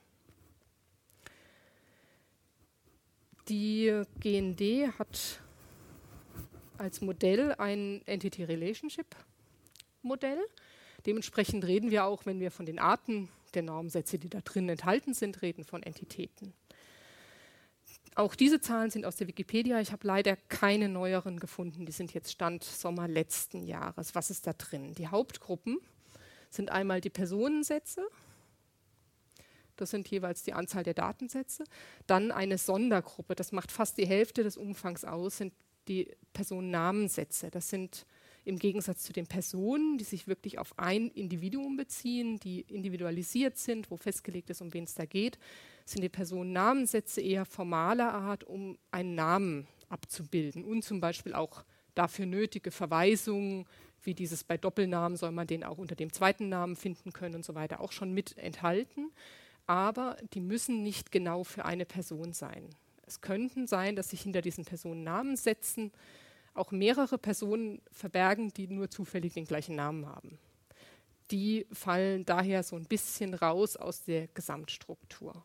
[3.48, 5.40] Die GND hat
[6.78, 9.06] als Modell ein Entity Relationship
[10.02, 10.44] Modell.
[11.06, 15.14] Dementsprechend reden wir auch, wenn wir von den Arten der Normsätze, die da drin enthalten
[15.14, 16.52] sind, reden von Entitäten.
[18.16, 19.78] Auch diese Zahlen sind aus der Wikipedia.
[19.78, 21.84] Ich habe leider keine neueren gefunden.
[21.84, 24.14] Die sind jetzt Stand Sommer letzten Jahres.
[24.14, 24.94] Was ist da drin?
[24.94, 25.78] Die Hauptgruppen
[26.48, 28.08] sind einmal die Personensätze.
[29.76, 31.64] Das sind jeweils die Anzahl der Datensätze.
[32.06, 35.52] Dann eine Sondergruppe, das macht fast die Hälfte des Umfangs aus, sind
[35.86, 37.50] die Personennamensätze.
[37.50, 38.06] Das sind
[38.46, 43.90] im Gegensatz zu den Personen, die sich wirklich auf ein Individuum beziehen, die individualisiert sind,
[43.90, 45.38] wo festgelegt ist, um wen es da geht,
[45.86, 52.26] sind die Personennamensätze eher formaler Art, um einen Namen abzubilden und zum Beispiel auch dafür
[52.26, 53.66] nötige Verweisungen,
[54.02, 57.44] wie dieses bei Doppelnamen soll man den auch unter dem zweiten Namen finden können und
[57.44, 59.10] so weiter, auch schon mit enthalten.
[59.66, 62.68] Aber die müssen nicht genau für eine Person sein.
[63.06, 65.92] Es könnten sein, dass sich hinter diesen Personennamensätzen
[66.54, 70.38] auch mehrere Personen verbergen, die nur zufällig den gleichen Namen haben.
[71.30, 75.42] Die fallen daher so ein bisschen raus aus der Gesamtstruktur.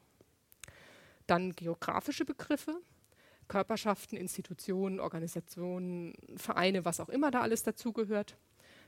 [1.32, 2.82] Dann geografische Begriffe,
[3.48, 8.38] Körperschaften, Institutionen, Organisationen, Vereine, was auch immer da alles dazugehört.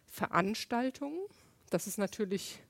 [0.05, 1.21] Veranstaltungen,
[1.69, 2.61] das ist natürlich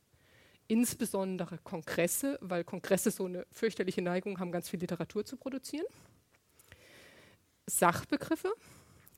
[0.67, 5.87] insbesondere Kongresse, weil Kongresse so eine fürchterliche Neigung haben, ganz viel Literatur zu produzieren.
[7.65, 8.53] Sachbegriffe,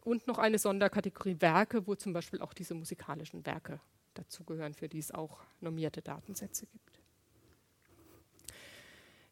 [0.06, 3.82] und noch eine Sonderkategorie Werke, wo zum Beispiel auch diese musikalischen Werke
[4.14, 7.02] dazugehören, für die es auch normierte Datensätze gibt.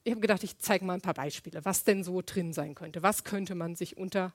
[0.03, 3.03] Ich habe gedacht, ich zeige mal ein paar Beispiele, was denn so drin sein könnte.
[3.03, 4.33] Was könnte man sich unter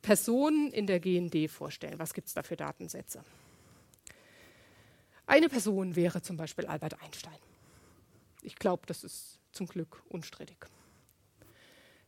[0.00, 1.98] Personen in der GND vorstellen?
[1.98, 3.22] Was gibt es da für Datensätze?
[5.26, 7.38] Eine Person wäre zum Beispiel Albert Einstein.
[8.42, 10.56] Ich glaube, das ist zum Glück unstrittig.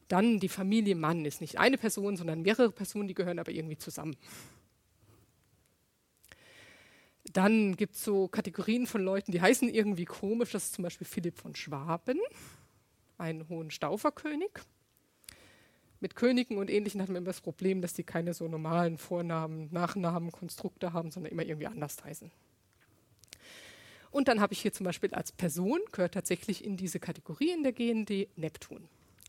[0.09, 3.79] Dann die Familie Mann ist nicht eine Person, sondern mehrere Personen, die gehören aber irgendwie
[3.79, 4.17] zusammen.
[7.33, 10.53] Dann gibt es so Kategorien von Leuten, die heißen irgendwie komisch.
[10.53, 12.21] Das ist zum Beispiel Philipp von Schwaben,
[13.25, 14.51] ein Hohenstauferkönig.
[16.01, 19.69] Mit Königen und Ähnlichen hat man immer das Problem, dass die keine so normalen Vornamen,
[19.73, 22.31] Nachnamen, Konstrukte haben, sondern immer irgendwie anders heißen.
[24.11, 27.63] Und dann habe ich hier zum Beispiel als Person, gehört tatsächlich in diese Kategorie in
[27.63, 28.87] der GND Neptun.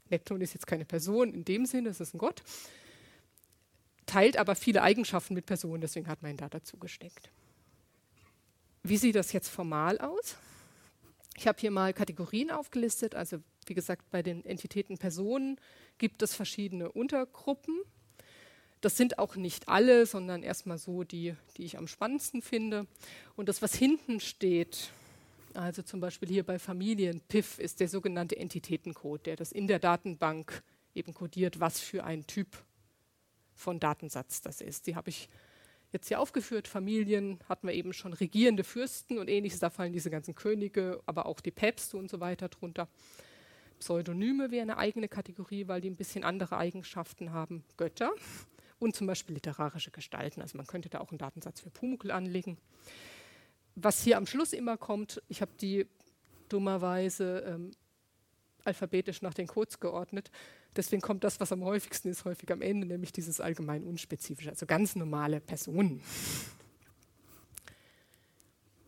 [0.09, 2.43] Neptun ist jetzt keine Person in dem Sinne, es ist ein Gott,
[4.05, 7.31] teilt aber viele Eigenschaften mit Personen, deswegen hat man ihn da dazu gesteckt.
[8.83, 10.35] Wie sieht das jetzt formal aus?
[11.37, 13.13] Ich habe hier mal Kategorien aufgelistet.
[13.13, 15.59] Also wie gesagt, bei den Entitäten Personen
[15.97, 17.75] gibt es verschiedene Untergruppen.
[18.81, 22.85] Das sind auch nicht alle, sondern erstmal so die, die ich am spannendsten finde.
[23.35, 24.91] Und das, was hinten steht,
[25.53, 29.79] also zum Beispiel hier bei Familien, PIF ist der sogenannte Entitätencode, der das in der
[29.79, 32.63] Datenbank eben kodiert, was für ein Typ
[33.55, 34.87] von Datensatz das ist.
[34.87, 35.29] Die habe ich
[35.91, 36.67] jetzt hier aufgeführt.
[36.67, 39.59] Familien hatten wir eben schon regierende Fürsten und ähnliches.
[39.59, 42.87] Da fallen diese ganzen Könige, aber auch die Päpste und so weiter drunter.
[43.85, 47.63] Pseudonyme wäre eine eigene Kategorie, weil die ein bisschen andere Eigenschaften haben.
[47.77, 48.11] Götter
[48.79, 50.41] und zum Beispiel literarische Gestalten.
[50.41, 52.57] Also man könnte da auch einen Datensatz für Pumuckl anlegen.
[53.75, 55.85] Was hier am Schluss immer kommt, ich habe die
[56.49, 57.71] dummerweise ähm,
[58.63, 60.31] alphabetisch nach den Codes geordnet.
[60.75, 64.65] Deswegen kommt das, was am häufigsten ist, häufig am Ende, nämlich dieses allgemein unspezifische, also
[64.65, 66.01] ganz normale Personen.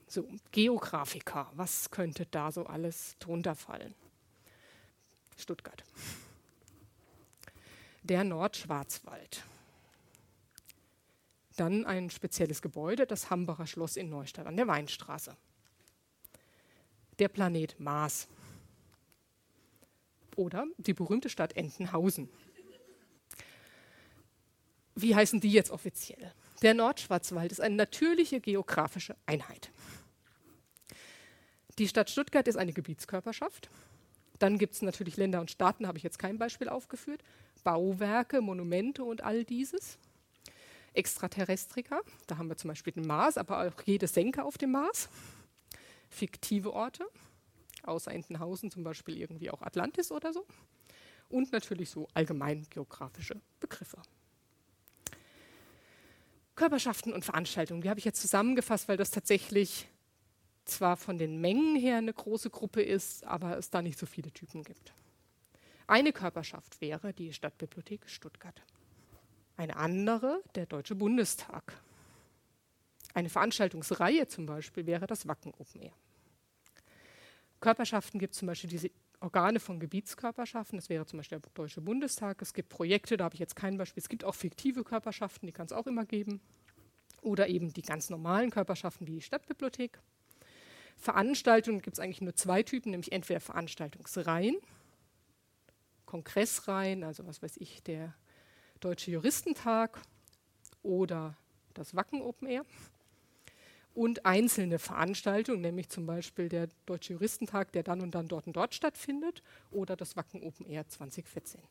[0.07, 3.93] So, Geografiker, was könnte da so alles drunter fallen?
[5.38, 5.84] Stuttgart.
[8.04, 9.43] Der Nordschwarzwald.
[11.56, 15.36] Dann ein spezielles Gebäude, das Hambacher Schloss in Neustadt an der Weinstraße.
[17.19, 18.28] Der Planet Mars
[20.36, 22.30] oder die berühmte Stadt Entenhausen.
[24.95, 26.34] Wie heißen die jetzt offiziell?
[26.62, 29.71] Der Nordschwarzwald ist eine natürliche geografische Einheit.
[31.78, 33.69] Die Stadt Stuttgart ist eine Gebietskörperschaft.
[34.39, 37.23] Dann gibt es natürlich Länder und Staaten, habe ich jetzt kein Beispiel aufgeführt.
[37.63, 39.97] Bauwerke, Monumente und all dieses.
[40.93, 45.10] Extraterrestrika, da haben wir zum Beispiel den Mars, aber auch jede Senke auf dem Mars.
[46.10, 47.06] Fiktive Orte,
[47.84, 50.45] außer Entenhausen zum Beispiel irgendwie auch Atlantis oder so.
[51.30, 54.02] Und natürlich so allgemein geografische Begriffe.
[56.56, 59.88] Körperschaften und Veranstaltungen, die habe ich jetzt zusammengefasst, weil das tatsächlich
[60.69, 64.32] zwar von den Mengen her eine große Gruppe ist, aber es da nicht so viele
[64.32, 64.93] Typen gibt.
[65.88, 68.62] Eine Körperschaft wäre die Stadtbibliothek Stuttgart.
[69.56, 71.82] Eine andere der Deutsche Bundestag.
[73.13, 75.93] Eine Veranstaltungsreihe zum Beispiel wäre das Wacken Open Air.
[77.60, 81.82] Körperschaften gibt es zum Beispiel diese Organe von Gebietskörperschaften, das wäre zum Beispiel der Deutsche
[81.82, 82.41] Bundestag.
[82.41, 84.01] Es gibt Projekte, da habe ich jetzt kein Beispiel.
[84.01, 86.39] Es gibt auch fiktive Körperschaften, die kann es auch immer geben.
[87.21, 89.99] Oder eben die ganz normalen Körperschaften wie die Stadtbibliothek.
[90.97, 94.57] Veranstaltungen gibt es eigentlich nur zwei Typen, nämlich entweder Veranstaltungsreihen,
[96.05, 98.13] Kongressreihen, also was weiß ich, der
[98.79, 99.99] Deutsche Juristentag
[100.83, 101.38] oder
[101.73, 102.65] das Wacken Open Air
[103.93, 108.53] und einzelne Veranstaltungen, nämlich zum Beispiel der Deutsche Juristentag, der dann und dann dort und
[108.53, 111.62] dort stattfindet, oder das Wacken Open Air 2014.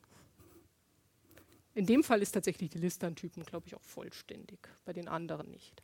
[1.74, 5.08] In dem Fall ist tatsächlich die Liste an Typen, glaube ich, auch vollständig, bei den
[5.08, 5.82] anderen nicht.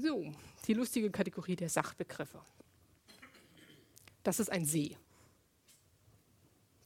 [0.00, 0.32] So,
[0.66, 2.40] die lustige Kategorie der Sachbegriffe.
[4.22, 4.96] Das ist ein See.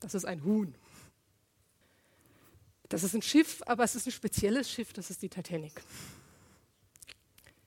[0.01, 0.75] Das ist ein Huhn.
[2.89, 5.83] Das ist ein Schiff, aber es ist ein spezielles Schiff, das ist die Titanic.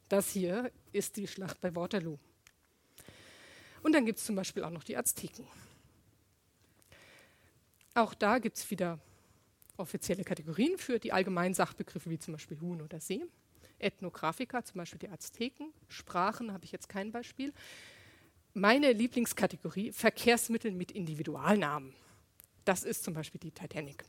[0.09, 2.17] Das hier ist die Schlacht bei Waterloo.
[3.83, 5.47] Und dann gibt es zum Beispiel auch noch die Azteken.
[7.93, 8.99] Auch da gibt es wieder
[9.77, 13.25] offizielle Kategorien für die allgemeinen Sachbegriffe wie zum Beispiel Huhn oder See.
[13.79, 15.71] Ethnographiker, zum Beispiel die Azteken.
[15.87, 17.53] Sprachen habe ich jetzt kein Beispiel.
[18.53, 21.93] Meine Lieblingskategorie Verkehrsmittel mit Individualnamen.
[22.65, 24.03] Das ist zum Beispiel die Titanic.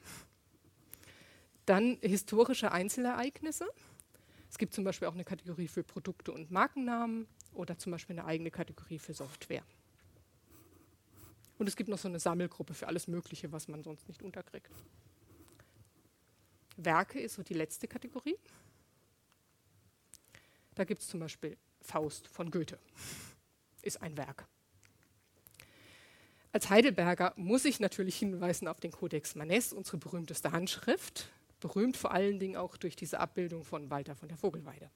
[1.67, 3.69] Dann historische Einzelereignisse.
[4.51, 8.27] Es gibt zum Beispiel auch eine Kategorie für Produkte und Markennamen oder zum Beispiel eine
[8.27, 9.63] eigene Kategorie für Software.
[11.59, 14.71] Und es gibt noch so eine Sammelgruppe für alles Mögliche, was man sonst nicht unterkriegt.
[16.77, 18.37] Werke ist so die letzte Kategorie.
[20.79, 22.79] Da gibt es zum Beispiel Faust von Goethe.
[23.83, 24.47] Ist ein Werk.
[26.53, 32.13] Als Heidelberger muss ich natürlich hinweisen auf den Codex Maness, unsere berühmteste Handschrift, berühmt vor
[32.13, 34.89] allen Dingen auch durch diese Abbildung von Walter von der Vogelweide.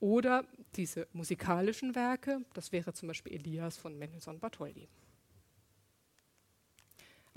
[0.00, 0.44] Oder
[0.76, 4.86] diese musikalischen Werke, das wäre zum Beispiel Elias von Mendelssohn Bartholdy.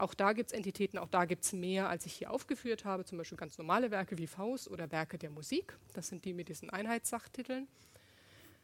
[0.04, 3.06] Auch da gibt es Entitäten, auch da gibt es mehr, als ich hier aufgeführt habe,
[3.06, 5.78] zum Beispiel ganz normale Werke wie Faust oder Werke der Musik.
[5.94, 7.70] Das sind die mit diesen Einheitssach-Titeln.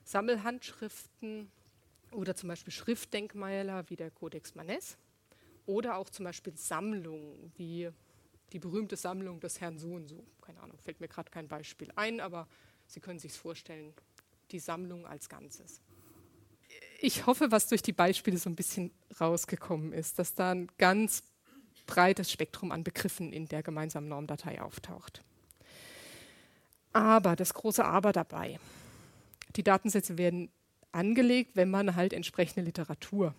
[0.03, 1.49] Sammelhandschriften
[2.11, 4.97] oder zum Beispiel Schriftdenkmäler wie der Codex Maness.
[5.65, 7.89] Oder auch zum Beispiel Sammlungen wie
[8.51, 10.21] die berühmte Sammlung des Herrn so und so.
[10.41, 12.49] Keine Ahnung, fällt mir gerade kein Beispiel ein, aber
[12.85, 13.93] Sie können sich vorstellen,
[14.51, 15.79] die Sammlung als Ganzes
[17.01, 21.23] ich hoffe, was durch die Beispiele so ein bisschen rausgekommen ist, dass da ein ganz
[21.89, 25.23] breites Spektrum an Begriffen in der gemeinsamen Normdatei auftaucht.
[26.93, 28.59] Aber, das große Aber dabei,
[29.55, 30.49] die Datensätze werden
[30.91, 33.33] angelegt, wenn man halt entsprechende Literatur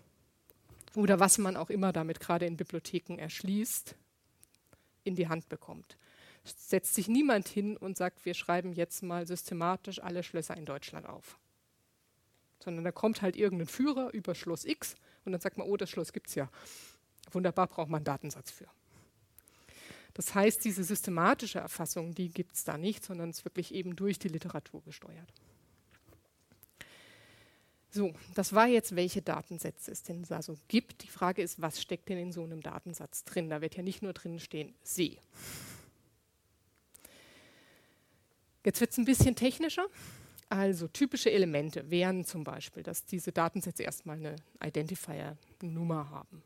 [0.97, 3.95] oder was man auch immer damit gerade in Bibliotheken erschließt,
[5.05, 5.97] in die Hand bekommt.
[6.45, 11.09] Setzt sich niemand hin und sagt, wir schreiben jetzt mal systematisch alle Schlösser in Deutschland
[11.09, 11.39] auf
[12.63, 15.91] sondern da kommt halt irgendein Führer über Schloss X und dann sagt man, oh, das
[15.91, 16.49] Schloss gibt es ja.
[17.33, 18.67] Wunderbar, braucht man einen Datensatz für.
[20.15, 23.97] Das heißt, diese systematische Erfassung, die gibt es da nicht, sondern es ist wirklich eben
[23.97, 25.33] durch die Literatur gesteuert.
[27.93, 31.03] So, das war jetzt, welche Datensätze es denn da so gibt.
[31.03, 33.51] Die Frage ist, was steckt denn in so einem Datensatz drin?
[33.51, 35.19] Da wird ja nicht nur drin stehen, See.
[38.65, 39.87] Jetzt wird es ein bisschen technischer.
[40.49, 46.43] Also typische Elemente wären zum Beispiel, dass diese Datensätze erstmal eine Identifier-Nummer haben.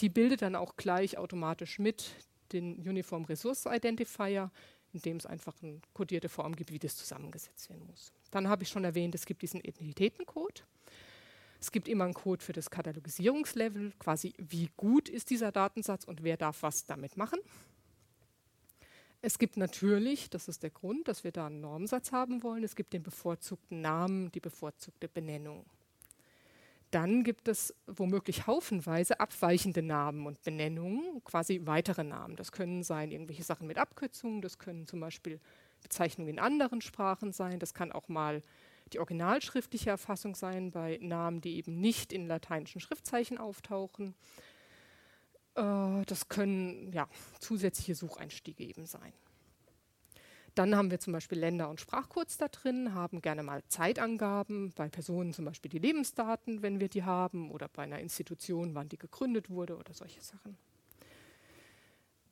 [0.00, 2.14] Die bildet dann auch gleich automatisch mit
[2.52, 4.50] den Uniform Resource Identifier,
[4.92, 8.12] in dem es einfach eine kodierte Form gibt, wie das zusammengesetzt werden muss.
[8.30, 10.64] Dann habe ich schon erwähnt, es gibt diesen Identitätencode.
[11.60, 16.22] Es gibt immer einen Code für das Katalogisierungslevel, quasi wie gut ist dieser Datensatz und
[16.22, 17.40] wer darf was damit machen.
[19.22, 22.76] Es gibt natürlich, das ist der Grund, dass wir da einen Normsatz haben wollen, es
[22.76, 25.64] gibt den bevorzugten Namen, die bevorzugte Benennung.
[26.96, 32.36] Dann gibt es womöglich haufenweise abweichende Namen und Benennungen, quasi weitere Namen.
[32.36, 35.38] Das können sein irgendwelche Sachen mit Abkürzungen, das können zum Beispiel
[35.82, 38.42] Bezeichnungen in anderen Sprachen sein, das kann auch mal
[38.94, 44.14] die originalschriftliche Erfassung sein bei Namen, die eben nicht in lateinischen Schriftzeichen auftauchen.
[45.54, 49.12] Äh, das können ja, zusätzliche Sucheinstiege eben sein.
[50.56, 54.88] Dann haben wir zum Beispiel Länder- und Sprachcodes da drin, haben gerne mal Zeitangaben, bei
[54.88, 58.96] Personen zum Beispiel die Lebensdaten, wenn wir die haben, oder bei einer Institution, wann die
[58.96, 60.56] gegründet wurde oder solche Sachen.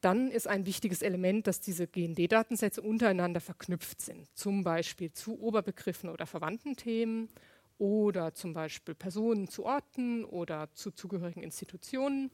[0.00, 6.08] Dann ist ein wichtiges Element, dass diese GND-Datensätze untereinander verknüpft sind, zum Beispiel zu Oberbegriffen
[6.08, 7.28] oder verwandten Themen
[7.76, 12.30] oder zum Beispiel Personen zu Orten oder zu zugehörigen Institutionen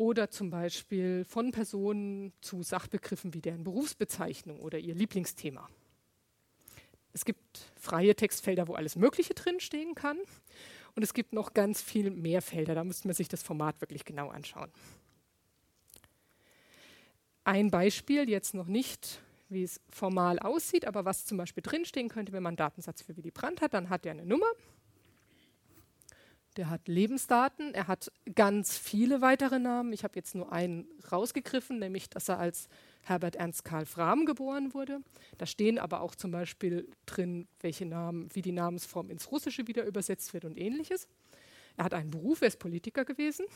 [0.00, 5.68] oder zum Beispiel von Personen zu Sachbegriffen wie deren Berufsbezeichnung oder ihr Lieblingsthema.
[7.12, 10.16] Es gibt freie Textfelder, wo alles Mögliche drinstehen kann.
[10.94, 12.74] Und es gibt noch ganz viel mehr Felder.
[12.74, 14.70] Da müsste man sich das Format wirklich genau anschauen.
[17.44, 22.32] Ein Beispiel, jetzt noch nicht, wie es formal aussieht, aber was zum Beispiel drinstehen könnte,
[22.32, 24.50] wenn man einen Datensatz für Willy Brandt hat, dann hat er eine Nummer
[26.60, 29.94] der hat Lebensdaten, er hat ganz viele weitere Namen.
[29.94, 32.68] Ich habe jetzt nur einen rausgegriffen, nämlich, dass er als
[33.02, 35.00] Herbert Ernst Karl Frahm geboren wurde.
[35.38, 39.86] Da stehen aber auch zum Beispiel drin, welche Namen, wie die Namensform ins Russische wieder
[39.86, 41.08] übersetzt wird und ähnliches.
[41.78, 43.46] Er hat einen Beruf, er ist Politiker gewesen.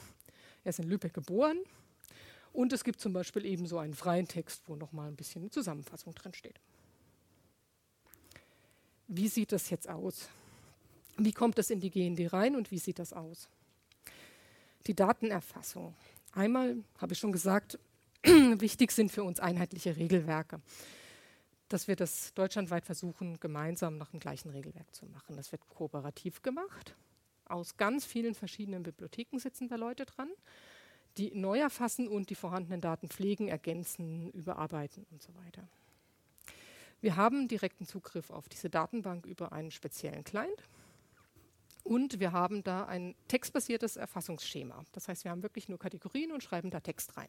[0.65, 1.59] Er ist in Lübeck geboren.
[2.55, 5.51] Und es gibt zum Beispiel eben so einen freien Text, wo nochmal ein bisschen eine
[5.51, 6.59] Zusammenfassung drin steht.
[9.09, 10.31] Wie sieht das jetzt aus?
[11.17, 13.49] Wie kommt es in die GND rein und wie sieht das aus?
[14.87, 15.95] Die Datenerfassung.
[16.33, 17.79] Einmal habe ich schon gesagt,
[18.23, 20.61] wichtig sind für uns einheitliche Regelwerke.
[21.69, 25.37] Dass wir das deutschlandweit versuchen, gemeinsam nach dem gleichen Regelwerk zu machen.
[25.37, 26.95] Das wird kooperativ gemacht.
[27.47, 30.31] Aus ganz vielen verschiedenen Bibliotheken sitzen da Leute dran,
[31.17, 35.69] die neu erfassen und die vorhandenen Daten pflegen, ergänzen, überarbeiten und so weiter.
[37.01, 40.63] Wir haben direkten Zugriff auf diese Datenbank über einen speziellen Client.
[41.85, 44.85] Und wir haben da ein textbasiertes Erfassungsschema.
[44.93, 47.29] Das heißt, wir haben wirklich nur Kategorien und schreiben da Text rein.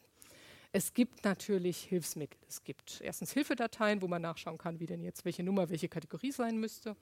[0.72, 2.40] Es gibt natürlich Hilfsmittel.
[2.48, 6.32] Es gibt erstens Hilfedateien, wo man nachschauen kann, wie denn jetzt welche Nummer, welche Kategorie
[6.32, 6.96] sein müsste.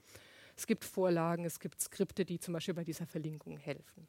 [0.56, 4.08] Es gibt Vorlagen, es gibt Skripte, die zum Beispiel bei dieser Verlinkung helfen.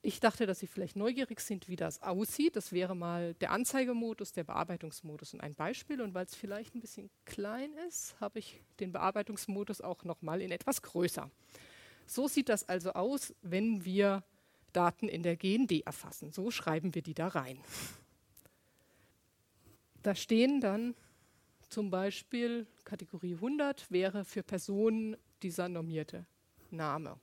[0.00, 2.54] Ich dachte, dass Sie vielleicht neugierig sind, wie das aussieht.
[2.54, 6.00] Das wäre mal der Anzeigemodus, der Bearbeitungsmodus und ein Beispiel.
[6.00, 10.40] Und weil es vielleicht ein bisschen klein ist, habe ich den Bearbeitungsmodus auch noch mal
[10.40, 11.30] in etwas größer.
[12.06, 14.22] So sieht das also aus, wenn wir
[14.72, 16.30] Daten in der GND erfassen.
[16.30, 17.58] So schreiben wir die da rein.
[20.02, 20.94] Da stehen dann
[21.68, 26.26] zum Beispiel Kategorie 100 wäre für Personen dieser normierte
[26.70, 27.18] Name.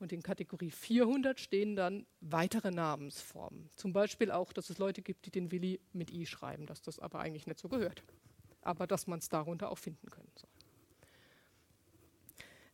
[0.00, 3.68] Und in Kategorie 400 stehen dann weitere Namensformen.
[3.76, 6.98] Zum Beispiel auch, dass es Leute gibt, die den Willi mit I schreiben, dass das
[6.98, 8.02] aber eigentlich nicht so gehört.
[8.62, 10.48] Aber dass man es darunter auch finden können soll.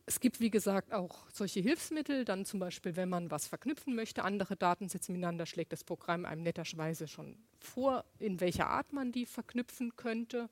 [0.05, 4.23] Es gibt, wie gesagt, auch solche Hilfsmittel, dann zum Beispiel, wenn man was verknüpfen möchte,
[4.23, 9.25] andere Datensätze miteinander, schlägt das Programm einem netterweise schon vor, in welcher Art man die
[9.25, 10.49] verknüpfen könnte.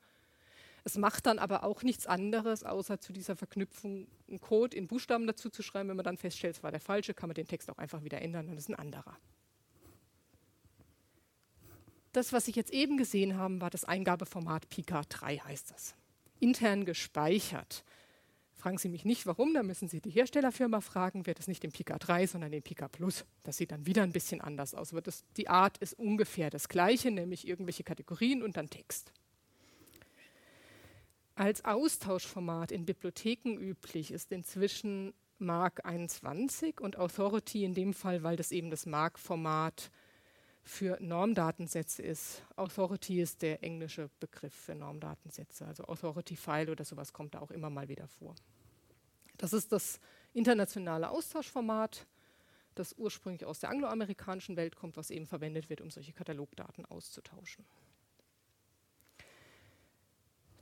[0.86, 5.26] Es macht dann aber auch nichts anderes, außer zu dieser Verknüpfung einen Code in Buchstaben
[5.26, 5.88] dazu zu schreiben.
[5.88, 8.22] Wenn man dann feststellt, es war der falsche, kann man den Text auch einfach wieder
[8.22, 9.18] ändern, dann ist ein anderer.
[12.12, 15.96] Das, was Sie jetzt eben gesehen haben, war das Eingabeformat Pika 3, heißt das.
[16.38, 17.82] Intern gespeichert.
[18.54, 21.72] Fragen Sie mich nicht, warum, da müssen Sie die Herstellerfirma fragen, wird es nicht den
[21.72, 23.24] Pika 3, sondern den Pika Plus.
[23.42, 24.92] Das sieht dann wieder ein bisschen anders aus.
[24.92, 29.12] Aber das, die Art ist ungefähr das gleiche, nämlich irgendwelche Kategorien und dann Text.
[31.38, 38.36] Als Austauschformat in Bibliotheken üblich ist inzwischen Mark 21 und Authority in dem Fall, weil
[38.36, 39.90] das eben das Mark-Format
[40.62, 42.42] für Normdatensätze ist.
[42.56, 45.66] Authority ist der englische Begriff für Normdatensätze.
[45.66, 48.34] Also Authority File oder sowas kommt da auch immer mal wieder vor.
[49.36, 50.00] Das ist das
[50.32, 52.06] internationale Austauschformat,
[52.74, 57.66] das ursprünglich aus der angloamerikanischen Welt kommt, was eben verwendet wird, um solche Katalogdaten auszutauschen.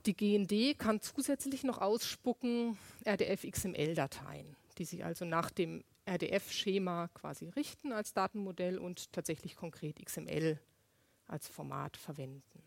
[0.05, 7.91] Die GND kann zusätzlich noch ausspucken RDF-XML-Dateien, die sich also nach dem RDF-Schema quasi richten
[7.91, 10.59] als Datenmodell und tatsächlich konkret XML
[11.27, 12.63] als Format verwenden.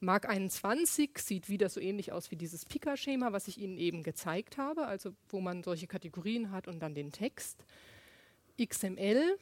[0.00, 4.58] Mark 21 sieht wieder so ähnlich aus wie dieses Pika-Schema, was ich Ihnen eben gezeigt
[4.58, 7.64] habe, also wo man solche Kategorien hat und dann den Text.
[8.60, 9.38] XML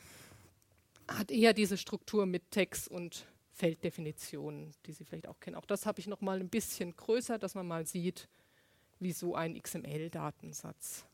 [1.09, 3.26] hat eher diese Struktur mit Text und
[3.63, 5.55] Felddefinitionen, die Sie vielleicht auch kennen.
[5.55, 8.29] Auch das habe ich noch mal ein bisschen größer, dass man mal sieht,
[8.99, 11.07] wie so ein XML-Datensatz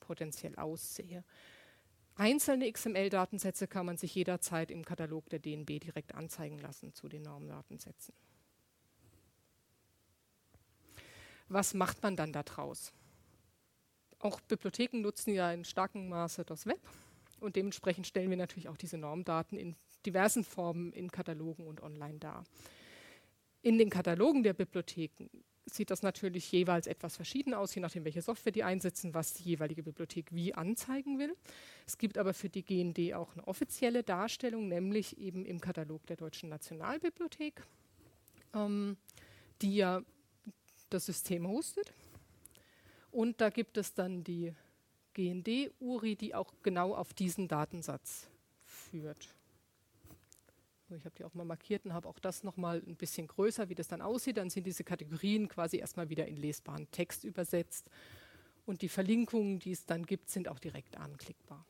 [0.00, 1.22] potenziell aussehe.
[2.14, 7.20] Einzelne XML-Datensätze kann man sich jederzeit im Katalog der DNB direkt anzeigen lassen zu den
[7.20, 8.14] Normdatensätzen.
[11.48, 12.94] Was macht man dann daraus?
[14.20, 16.80] Auch Bibliotheken nutzen ja in starkem Maße das Web
[17.40, 19.76] und dementsprechend stellen wir natürlich auch diese Normdaten in
[20.06, 22.44] diversen Formen in Katalogen und online dar.
[23.62, 25.28] In den Katalogen der Bibliotheken
[25.66, 29.44] sieht das natürlich jeweils etwas verschieden aus, je nachdem, welche Software die einsetzen, was die
[29.44, 31.36] jeweilige Bibliothek wie anzeigen will.
[31.86, 36.16] Es gibt aber für die GND auch eine offizielle Darstellung, nämlich eben im Katalog der
[36.16, 37.62] Deutschen Nationalbibliothek,
[38.54, 38.96] ähm,
[39.60, 40.02] die ja
[40.90, 41.92] das System hostet.
[43.10, 44.52] Und da gibt es dann die
[45.14, 48.28] GND-URI, die auch genau auf diesen Datensatz
[48.64, 49.28] führt.
[50.96, 53.74] Ich habe die auch mal markiert und habe auch das nochmal ein bisschen größer, wie
[53.74, 54.36] das dann aussieht.
[54.36, 57.90] Dann sind diese Kategorien quasi erstmal wieder in lesbaren Text übersetzt.
[58.64, 61.64] Und die Verlinkungen, die es dann gibt, sind auch direkt anklickbar.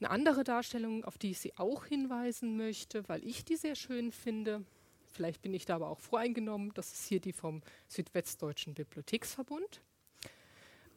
[0.00, 4.12] Eine andere Darstellung, auf die ich Sie auch hinweisen möchte, weil ich die sehr schön
[4.12, 4.64] finde,
[5.06, 9.80] vielleicht bin ich da aber auch voreingenommen, das ist hier die vom Südwestdeutschen Bibliotheksverbund.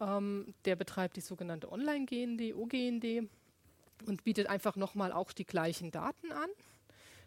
[0.01, 3.30] Ähm, der betreibt die sogenannte Online-GND, OGND
[4.05, 6.49] und bietet einfach nochmal auch die gleichen Daten an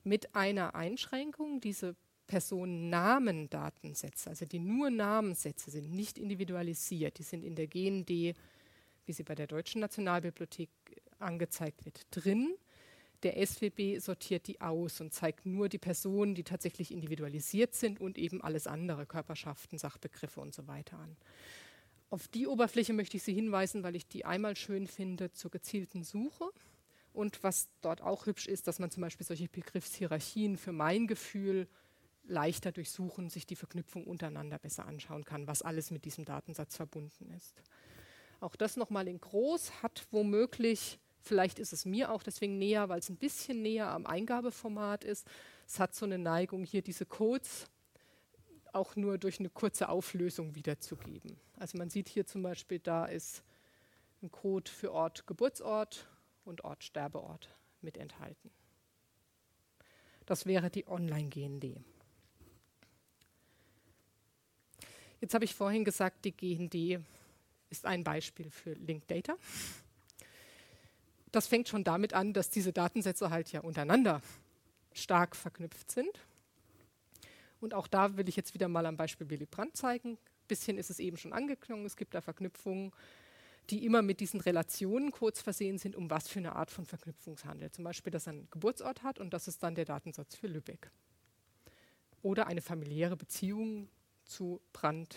[0.04, 1.60] mit einer Einschränkung.
[1.60, 1.94] Diese
[2.26, 7.18] Personennamen-Datensätze, also die nur Namenssätze sind, nicht individualisiert.
[7.18, 10.70] Die sind in der GND, wie sie bei der Deutschen Nationalbibliothek
[11.18, 12.54] angezeigt wird, drin.
[13.22, 18.16] Der SWB sortiert die aus und zeigt nur die Personen, die tatsächlich individualisiert sind und
[18.16, 21.16] eben alles andere, Körperschaften, Sachbegriffe und so weiter an.
[22.11, 26.02] Auf die Oberfläche möchte ich Sie hinweisen, weil ich die einmal schön finde zur gezielten
[26.02, 26.50] Suche.
[27.12, 31.68] Und was dort auch hübsch ist, dass man zum Beispiel solche Begriffshierarchien für mein Gefühl
[32.24, 37.30] leichter durchsuchen, sich die Verknüpfung untereinander besser anschauen kann, was alles mit diesem Datensatz verbunden
[37.36, 37.62] ist.
[38.40, 43.00] Auch das nochmal in groß hat womöglich, vielleicht ist es mir auch deswegen näher, weil
[43.00, 45.26] es ein bisschen näher am Eingabeformat ist.
[45.66, 47.66] Es hat so eine Neigung, hier diese Codes
[48.74, 51.38] auch nur durch eine kurze Auflösung wiederzugeben.
[51.56, 53.42] Also man sieht hier zum Beispiel, da ist
[54.22, 56.06] ein Code für Ort, Geburtsort
[56.44, 57.48] und Ort, Sterbeort
[57.80, 58.50] mit enthalten.
[60.26, 61.76] Das wäre die Online-GND.
[65.20, 67.04] Jetzt habe ich vorhin gesagt, die GND
[67.68, 69.36] ist ein Beispiel für Linked Data.
[71.30, 74.20] Das fängt schon damit an, dass diese Datensätze halt ja untereinander
[74.92, 76.10] stark verknüpft sind.
[77.61, 80.18] Und auch da will ich jetzt wieder mal am Beispiel Willy Brandt zeigen.
[80.48, 82.92] bisschen ist es eben schon angeklungen, es gibt da Verknüpfungen,
[83.68, 87.34] die immer mit diesen Relationen kurz versehen sind, um was für eine Art von Verknüpfung
[87.34, 87.74] es handelt.
[87.74, 90.90] Zum Beispiel, dass er einen Geburtsort hat und das ist dann der Datensatz für Lübeck.
[92.22, 93.88] Oder eine familiäre Beziehung
[94.24, 95.16] zu Brand,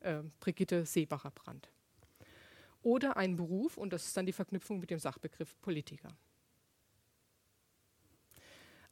[0.00, 1.70] äh, Brigitte Seebacher-Brandt.
[2.82, 6.14] Oder einen Beruf und das ist dann die Verknüpfung mit dem Sachbegriff Politiker.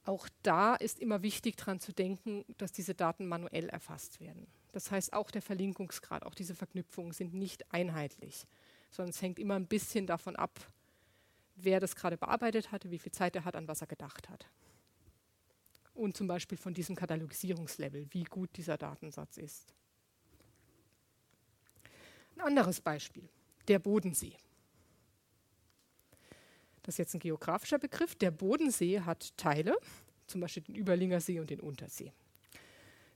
[0.07, 4.47] Auch da ist immer wichtig daran zu denken, dass diese Daten manuell erfasst werden.
[4.71, 8.47] Das heißt, auch der Verlinkungsgrad, auch diese Verknüpfungen sind nicht einheitlich
[8.91, 10.59] sondern es hängt immer ein bisschen davon ab,
[11.55, 14.47] wer das gerade bearbeitet hatte, wie viel Zeit er hat, an was er gedacht hat.
[15.93, 19.73] Und zum Beispiel von diesem Katalogisierungslevel, wie gut dieser Datensatz ist.
[22.35, 23.27] Ein anderes Beispiel,
[23.67, 24.37] der Bodensee.
[26.87, 28.15] Das ist jetzt ein geografischer Begriff.
[28.15, 29.77] Der Bodensee hat Teile,
[30.25, 32.13] zum Beispiel den Überlinger See und den Untersee.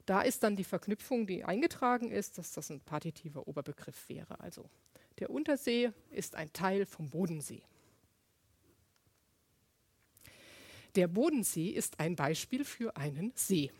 [0.04, 4.38] Da ist dann die Verknüpfung, die eingetragen ist, dass das ein partitiver Oberbegriff wäre.
[4.40, 4.68] Also
[5.18, 7.62] der Untersee ist ein Teil vom Bodensee.
[10.94, 13.72] Der Bodensee ist ein Beispiel für einen See.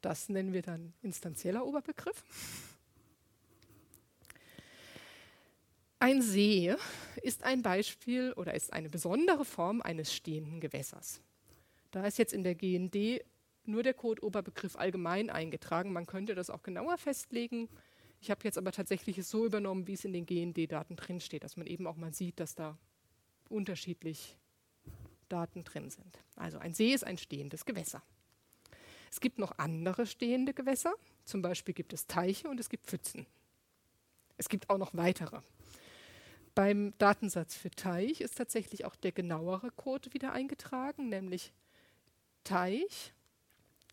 [0.00, 2.22] Das nennen wir dann instanzieller Oberbegriff.
[6.06, 6.72] Ein See
[7.22, 11.20] ist ein Beispiel oder ist eine besondere Form eines stehenden Gewässers.
[11.90, 13.24] Da ist jetzt in der GND
[13.64, 15.92] nur der Code-Oberbegriff allgemein eingetragen.
[15.92, 17.68] Man könnte das auch genauer festlegen.
[18.20, 21.56] Ich habe jetzt aber tatsächlich es so übernommen, wie es in den GND-Daten drinsteht, dass
[21.56, 22.78] man eben auch mal sieht, dass da
[23.48, 24.38] unterschiedlich
[25.28, 26.20] Daten drin sind.
[26.36, 28.00] Also ein See ist ein stehendes Gewässer.
[29.10, 30.94] Es gibt noch andere stehende Gewässer,
[31.24, 33.26] zum Beispiel gibt es Teiche und es gibt Pfützen.
[34.36, 35.40] Es gibt auch noch weitere.
[36.56, 41.52] Beim Datensatz für Teich ist tatsächlich auch der genauere Code wieder eingetragen, nämlich
[42.44, 43.12] Teich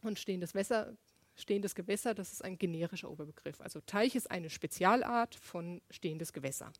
[0.01, 0.95] und stehendes Wasser
[1.35, 3.59] stehendes Gewässer, das ist ein generischer Oberbegriff.
[3.59, 6.71] Also Teich ist eine Spezialart von stehendes Gewässer.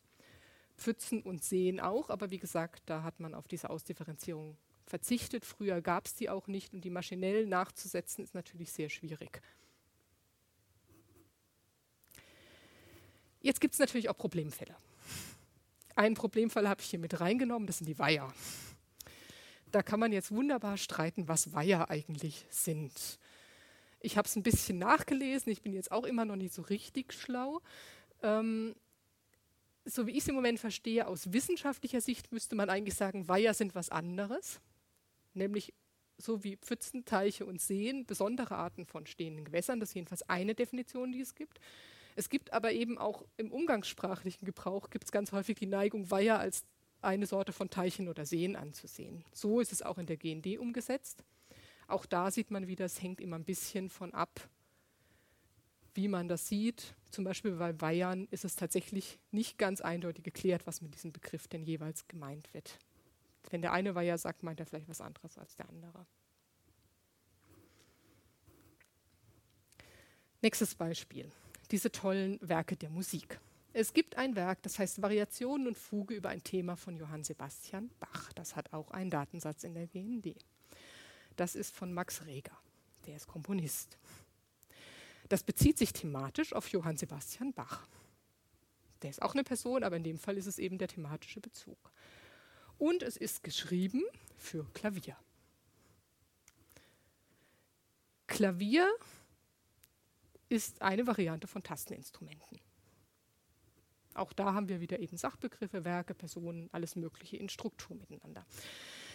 [0.78, 4.56] Pfützen und Seen auch, aber wie gesagt, da hat man auf diese Ausdifferenzierung
[4.86, 5.44] verzichtet.
[5.44, 9.42] Früher gab es die auch nicht und die maschinell nachzusetzen ist natürlich sehr schwierig.
[13.42, 14.74] Jetzt gibt es natürlich auch Problemfälle.
[15.96, 18.32] Einen Problemfall habe ich hier mit reingenommen, das sind die Weiher.
[19.70, 23.18] Da kann man jetzt wunderbar streiten, was Weiher eigentlich sind.
[24.00, 27.12] Ich habe es ein bisschen nachgelesen, ich bin jetzt auch immer noch nicht so richtig
[27.12, 27.60] schlau.
[28.22, 28.74] Ähm,
[29.84, 33.54] so wie ich es im Moment verstehe, aus wissenschaftlicher Sicht müsste man eigentlich sagen, Weiher
[33.54, 34.60] sind was anderes,
[35.32, 35.74] nämlich
[36.16, 39.80] so wie Pfützen, Teiche und Seen, besondere Arten von stehenden Gewässern.
[39.80, 41.58] Das ist jedenfalls eine Definition, die es gibt.
[42.14, 46.38] Es gibt aber eben auch im umgangssprachlichen Gebrauch gibt es ganz häufig die Neigung, Weiher
[46.38, 46.64] als
[47.00, 49.24] eine Sorte von Teichen oder Seen anzusehen.
[49.32, 51.24] So ist es auch in der GND umgesetzt.
[51.86, 54.48] Auch da sieht man wieder, es hängt immer ein bisschen von ab,
[55.94, 56.94] wie man das sieht.
[57.10, 61.46] Zum Beispiel bei Weihern ist es tatsächlich nicht ganz eindeutig geklärt, was mit diesem Begriff
[61.46, 62.78] denn jeweils gemeint wird.
[63.50, 66.06] Wenn der eine Weiher sagt, meint er vielleicht was anderes als der andere.
[70.40, 71.30] Nächstes Beispiel.
[71.70, 73.40] Diese tollen Werke der Musik.
[73.72, 77.90] Es gibt ein Werk, das heißt Variationen und Fuge über ein Thema von Johann Sebastian
[77.98, 78.32] Bach.
[78.34, 80.36] Das hat auch einen Datensatz in der GND.
[81.36, 82.56] Das ist von Max Reger,
[83.06, 83.98] der ist Komponist.
[85.28, 87.88] Das bezieht sich thematisch auf Johann Sebastian Bach.
[89.02, 91.76] Der ist auch eine Person, aber in dem Fall ist es eben der thematische Bezug.
[92.78, 94.02] Und es ist geschrieben
[94.36, 95.16] für Klavier.
[98.26, 98.88] Klavier
[100.48, 102.60] ist eine Variante von Tasteninstrumenten.
[104.14, 108.46] Auch da haben wir wieder eben Sachbegriffe, Werke, Personen, alles Mögliche in Struktur miteinander.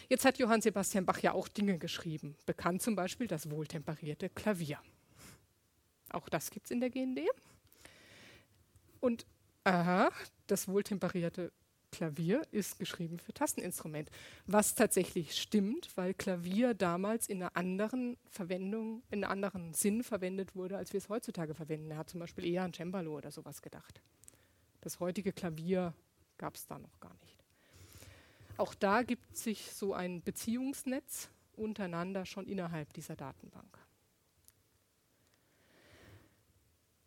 [0.09, 2.35] Jetzt hat Johann Sebastian Bach ja auch Dinge geschrieben.
[2.45, 4.79] Bekannt zum Beispiel das wohltemperierte Klavier.
[6.09, 7.19] Auch das gibt es in der GND.
[8.99, 9.25] Und
[9.63, 10.09] aha,
[10.47, 11.51] das wohltemperierte
[11.91, 14.09] Klavier ist geschrieben für Tasteninstrument.
[14.45, 20.55] Was tatsächlich stimmt, weil Klavier damals in einer anderen Verwendung, in einem anderen Sinn verwendet
[20.55, 21.91] wurde, als wir es heutzutage verwenden.
[21.91, 24.01] Er hat zum Beispiel eher an Cembalo oder sowas gedacht.
[24.81, 25.93] Das heutige Klavier
[26.37, 27.43] gab es da noch gar nicht.
[28.57, 33.77] Auch da gibt sich so ein Beziehungsnetz untereinander schon innerhalb dieser Datenbank.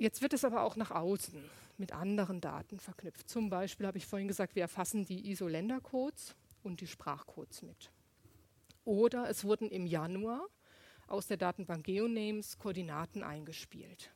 [0.03, 1.41] Jetzt wird es aber auch nach außen
[1.79, 3.31] mit anderen Daten verknüpft.
[3.31, 6.35] Zum Beispiel habe ich vorhin gesagt, wir erfassen die ISO-Ländercodes
[6.65, 7.93] und die Sprachcodes mit.
[8.85, 10.49] Oder es wurden im Januar
[11.07, 14.11] aus der Datenbank GeoNames Koordinaten eingespielt.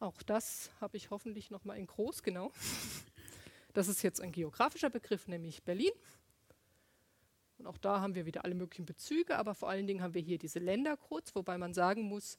[0.00, 2.52] Auch das habe ich hoffentlich noch mal in groß genau.
[3.74, 5.92] Das ist jetzt ein geografischer Begriff, nämlich Berlin.
[7.58, 10.22] Und auch da haben wir wieder alle möglichen Bezüge, aber vor allen Dingen haben wir
[10.22, 12.38] hier diese Ländercodes, wobei man sagen muss,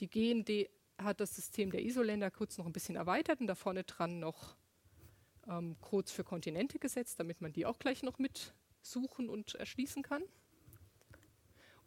[0.00, 0.68] Die GND
[0.98, 4.56] hat das System der ISO-Länder kurz noch ein bisschen erweitert und da vorne dran noch
[5.46, 10.22] ähm, Codes für Kontinente gesetzt, damit man die auch gleich noch mitsuchen und erschließen kann.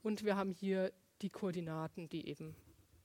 [0.01, 2.55] Und wir haben hier die Koordinaten, die eben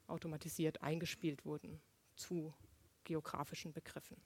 [0.07, 1.81] automatisiert eingespielt wurden
[2.15, 2.55] zu
[3.03, 4.17] geografischen Begriffen.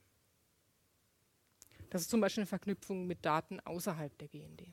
[1.89, 4.67] Das ist zum Beispiel eine Verknüpfung mit Daten außerhalb der GND.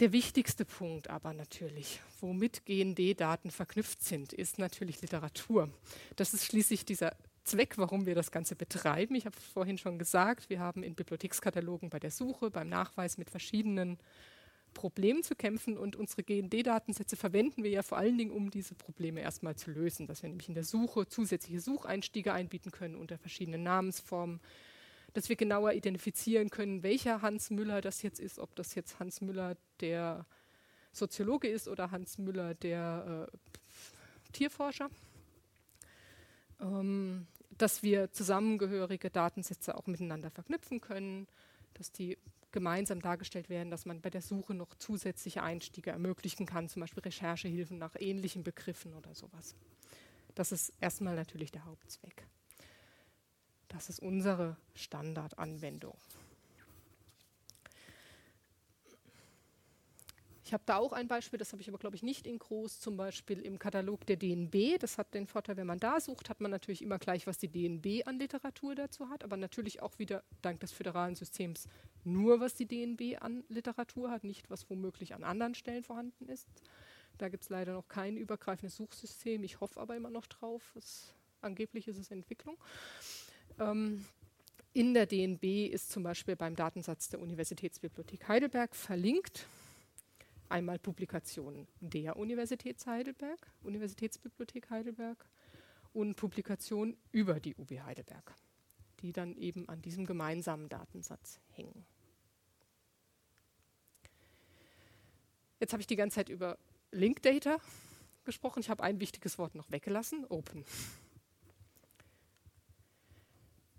[0.00, 5.68] Der wichtigste Punkt aber natürlich, womit GND-Daten verknüpft sind, ist natürlich Literatur.
[6.16, 9.14] Das ist schließlich dieser Zweck, warum wir das Ganze betreiben.
[9.14, 13.28] Ich habe vorhin schon gesagt, wir haben in Bibliothekskatalogen bei der Suche, beim Nachweis mit
[13.28, 13.98] verschiedenen
[14.72, 19.20] Problemen zu kämpfen und unsere GND-Datensätze verwenden wir ja vor allen Dingen, um diese Probleme
[19.20, 23.64] erstmal zu lösen, dass wir nämlich in der Suche zusätzliche Sucheinstiege einbieten können unter verschiedenen
[23.64, 24.40] Namensformen,
[25.12, 29.20] dass wir genauer identifizieren können, welcher Hans Müller das jetzt ist, ob das jetzt Hans
[29.20, 30.26] Müller der
[30.92, 34.90] Soziologe ist oder Hans Müller der äh, Tierforscher.
[36.60, 37.26] Ähm,
[37.58, 41.26] dass wir zusammengehörige Datensätze auch miteinander verknüpfen können,
[41.74, 42.16] dass die
[42.52, 47.02] gemeinsam dargestellt werden, dass man bei der Suche noch zusätzliche Einstiege ermöglichen kann, zum Beispiel
[47.02, 49.54] Recherchehilfen nach ähnlichen Begriffen oder sowas.
[50.34, 52.26] Das ist erstmal natürlich der Hauptzweck.
[53.70, 55.96] Das ist unsere Standardanwendung.
[60.44, 62.80] Ich habe da auch ein Beispiel, das habe ich aber, glaube ich, nicht in groß,
[62.80, 64.80] zum Beispiel im Katalog der DNB.
[64.80, 67.46] Das hat den Vorteil, wenn man da sucht, hat man natürlich immer gleich, was die
[67.46, 71.68] DNB an Literatur dazu hat, aber natürlich auch wieder dank des föderalen Systems
[72.02, 76.48] nur, was die DNB an Literatur hat, nicht was womöglich an anderen Stellen vorhanden ist.
[77.18, 79.44] Da gibt es leider noch kein übergreifendes Suchsystem.
[79.44, 80.74] Ich hoffe aber immer noch drauf.
[80.74, 82.56] Es, angeblich ist es Entwicklung.
[83.60, 84.04] Ähm,
[84.72, 89.46] in der DNB ist zum Beispiel beim Datensatz der Universitätsbibliothek Heidelberg verlinkt
[90.48, 95.24] einmal Publikationen der Universität Heidelberg, Universitätsbibliothek Heidelberg
[95.92, 98.34] und Publikationen über die UB Heidelberg,
[99.02, 101.84] die dann eben an diesem gemeinsamen Datensatz hängen.
[105.58, 106.58] Jetzt habe ich die ganze Zeit über
[106.90, 107.58] Link Data
[108.24, 108.60] gesprochen.
[108.60, 110.64] Ich habe ein wichtiges Wort noch weggelassen, Open.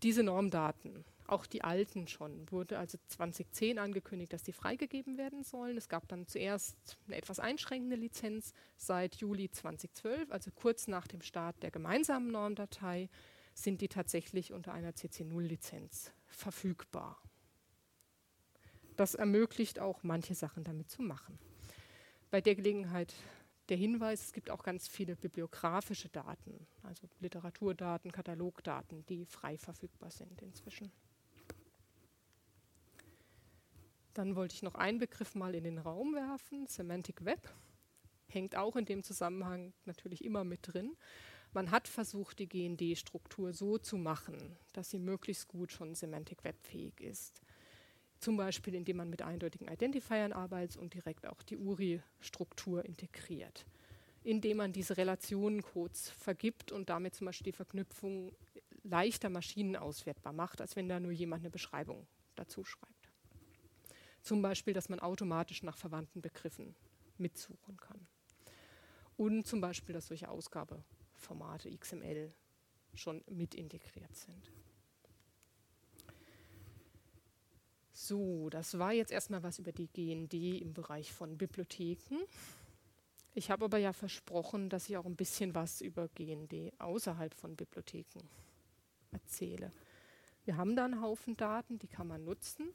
[0.03, 2.51] Diese Normdaten auch die alten schon.
[2.51, 5.77] Wurde also 2010 angekündigt, dass die freigegeben werden sollen.
[5.77, 11.21] Es gab dann zuerst eine etwas einschränkende Lizenz seit Juli 2012, also kurz nach dem
[11.21, 13.09] Start der gemeinsamen Normdatei,
[13.53, 17.21] sind die tatsächlich unter einer CC0-Lizenz verfügbar.
[18.97, 21.39] Das ermöglicht auch manche Sachen damit zu machen.
[22.29, 23.13] Bei der Gelegenheit
[23.71, 30.11] der Hinweis, es gibt auch ganz viele bibliografische Daten, also Literaturdaten, Katalogdaten, die frei verfügbar
[30.11, 30.91] sind inzwischen.
[34.13, 37.49] Dann wollte ich noch einen Begriff mal in den Raum werfen, Semantic Web.
[38.27, 40.97] Hängt auch in dem Zusammenhang natürlich immer mit drin.
[41.53, 46.99] Man hat versucht, die GND-Struktur so zu machen, dass sie möglichst gut schon Semantic Web-fähig
[46.99, 47.41] ist.
[48.21, 53.65] Zum Beispiel, indem man mit eindeutigen Identifiern arbeitet und direkt auch die URI-Struktur integriert.
[54.23, 58.31] Indem man diese Relationencodes vergibt und damit zum Beispiel die Verknüpfung
[58.83, 62.05] leichter maschinenauswertbar macht, als wenn da nur jemand eine Beschreibung
[62.35, 63.09] dazu schreibt.
[64.21, 66.75] Zum Beispiel, dass man automatisch nach verwandten Begriffen
[67.17, 68.05] mitsuchen kann.
[69.17, 72.31] Und zum Beispiel, dass solche Ausgabeformate XML
[72.93, 74.51] schon mit integriert sind.
[78.11, 82.17] So, das war jetzt erstmal was über die GND im Bereich von Bibliotheken.
[83.33, 87.55] Ich habe aber ja versprochen, dass ich auch ein bisschen was über GND außerhalb von
[87.55, 88.27] Bibliotheken
[89.11, 89.71] erzähle.
[90.43, 92.73] Wir haben da einen Haufen Daten, die kann man nutzen.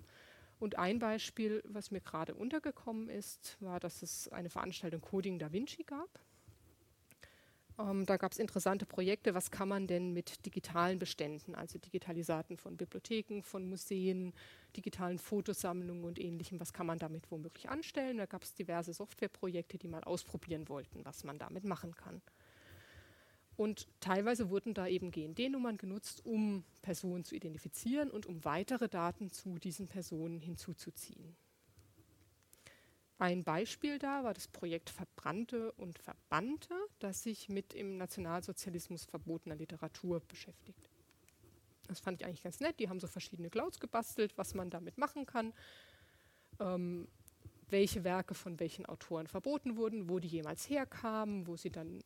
[0.59, 5.53] Und ein Beispiel, was mir gerade untergekommen ist, war, dass es eine Veranstaltung Coding Da
[5.53, 6.19] Vinci gab.
[7.79, 9.35] Ähm, da gab es interessante Projekte.
[9.35, 14.33] Was kann man denn mit digitalen Beständen, also Digitalisaten von Bibliotheken, von Museen,
[14.77, 18.17] digitalen Fotosammlungen und ähnlichem, was kann man damit womöglich anstellen?
[18.19, 22.23] Da gab es diverse Softwareprojekte, die mal ausprobieren wollten, was man damit machen kann.
[23.57, 29.31] Und teilweise wurden da eben GND-Nummern genutzt, um Personen zu identifizieren und um weitere Daten
[29.31, 31.37] zu diesen Personen hinzuzuziehen.
[33.19, 39.57] Ein Beispiel da war das Projekt Verbrannte und Verbannte, das sich mit im Nationalsozialismus verbotener
[39.57, 40.91] Literatur beschäftigt.
[41.89, 42.79] Das fand ich eigentlich ganz nett.
[42.79, 45.55] Die haben so verschiedene Clouds gebastelt, was man damit machen kann,
[46.61, 47.09] ähm,
[47.71, 52.01] welche Werke von welchen Autoren verboten wurden, wo die jemals herkamen, wo sie dann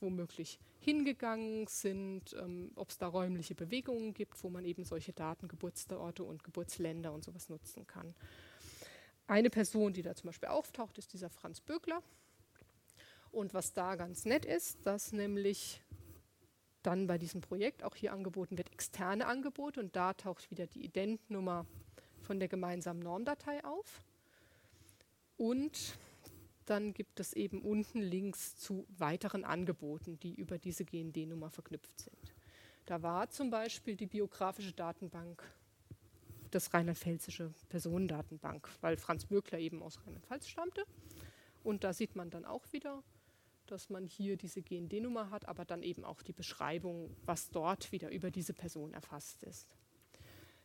[0.00, 5.48] womöglich hingegangen sind, ähm, ob es da räumliche Bewegungen gibt, wo man eben solche Daten,
[5.48, 8.14] Geburtsorte und Geburtsländer und sowas nutzen kann.
[9.30, 12.02] Eine Person, die da zum Beispiel auftaucht, ist dieser Franz Bögler.
[13.30, 15.80] Und was da ganz nett ist, dass nämlich
[16.82, 20.84] dann bei diesem Projekt auch hier angeboten wird externe Angebote und da taucht wieder die
[20.84, 21.64] Identnummer
[22.22, 24.02] von der gemeinsamen Normdatei auf.
[25.36, 25.96] Und
[26.66, 32.34] dann gibt es eben unten Links zu weiteren Angeboten, die über diese GND-Nummer verknüpft sind.
[32.84, 35.40] Da war zum Beispiel die biografische Datenbank
[36.50, 40.84] das rheinland-pfälzische Personendatenbank, weil Franz Möckler eben aus Rheinland-Pfalz stammte.
[41.62, 43.02] Und da sieht man dann auch wieder,
[43.66, 48.10] dass man hier diese GND-Nummer hat, aber dann eben auch die Beschreibung, was dort wieder
[48.10, 49.68] über diese Person erfasst ist.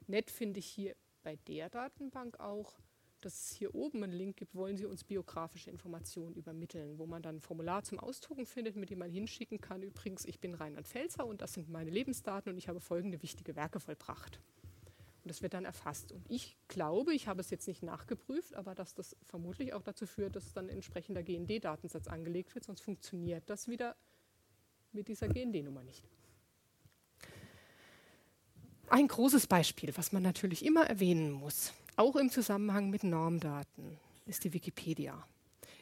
[0.08, 2.80] Nett finde ich hier bei der Datenbank auch,
[3.22, 7.24] dass es hier oben einen Link gibt, wollen Sie uns biografische Informationen übermitteln, wo man
[7.24, 9.82] dann ein Formular zum Ausdrucken findet, mit dem man hinschicken kann.
[9.82, 13.80] Übrigens, ich bin Rheinland-Pfälzer und das sind meine Lebensdaten und ich habe folgende wichtige Werke
[13.80, 14.40] vollbracht.
[15.26, 16.12] Und das wird dann erfasst.
[16.12, 20.06] Und ich glaube, ich habe es jetzt nicht nachgeprüft, aber dass das vermutlich auch dazu
[20.06, 23.96] führt, dass dann entsprechender GND-Datensatz angelegt wird, sonst funktioniert das wieder
[24.92, 26.04] mit dieser GND-Nummer nicht.
[28.88, 33.98] Ein großes Beispiel, was man natürlich immer erwähnen muss, auch im Zusammenhang mit Normdaten,
[34.28, 35.28] ist die Wikipedia.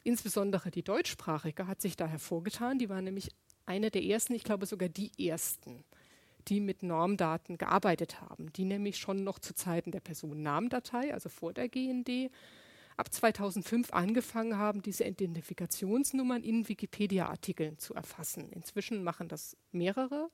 [0.05, 2.79] Insbesondere die deutschsprachige hat sich da hervorgetan.
[2.79, 3.29] Die war nämlich
[3.65, 5.83] eine der ersten, ich glaube sogar die ersten,
[6.47, 11.53] die mit Normdaten gearbeitet haben, die nämlich schon noch zu Zeiten der Personennamendatei, also vor
[11.53, 12.31] der GND,
[12.97, 18.49] ab 2005 angefangen haben, diese Identifikationsnummern in Wikipedia-Artikeln zu erfassen.
[18.51, 20.29] Inzwischen machen das mehrere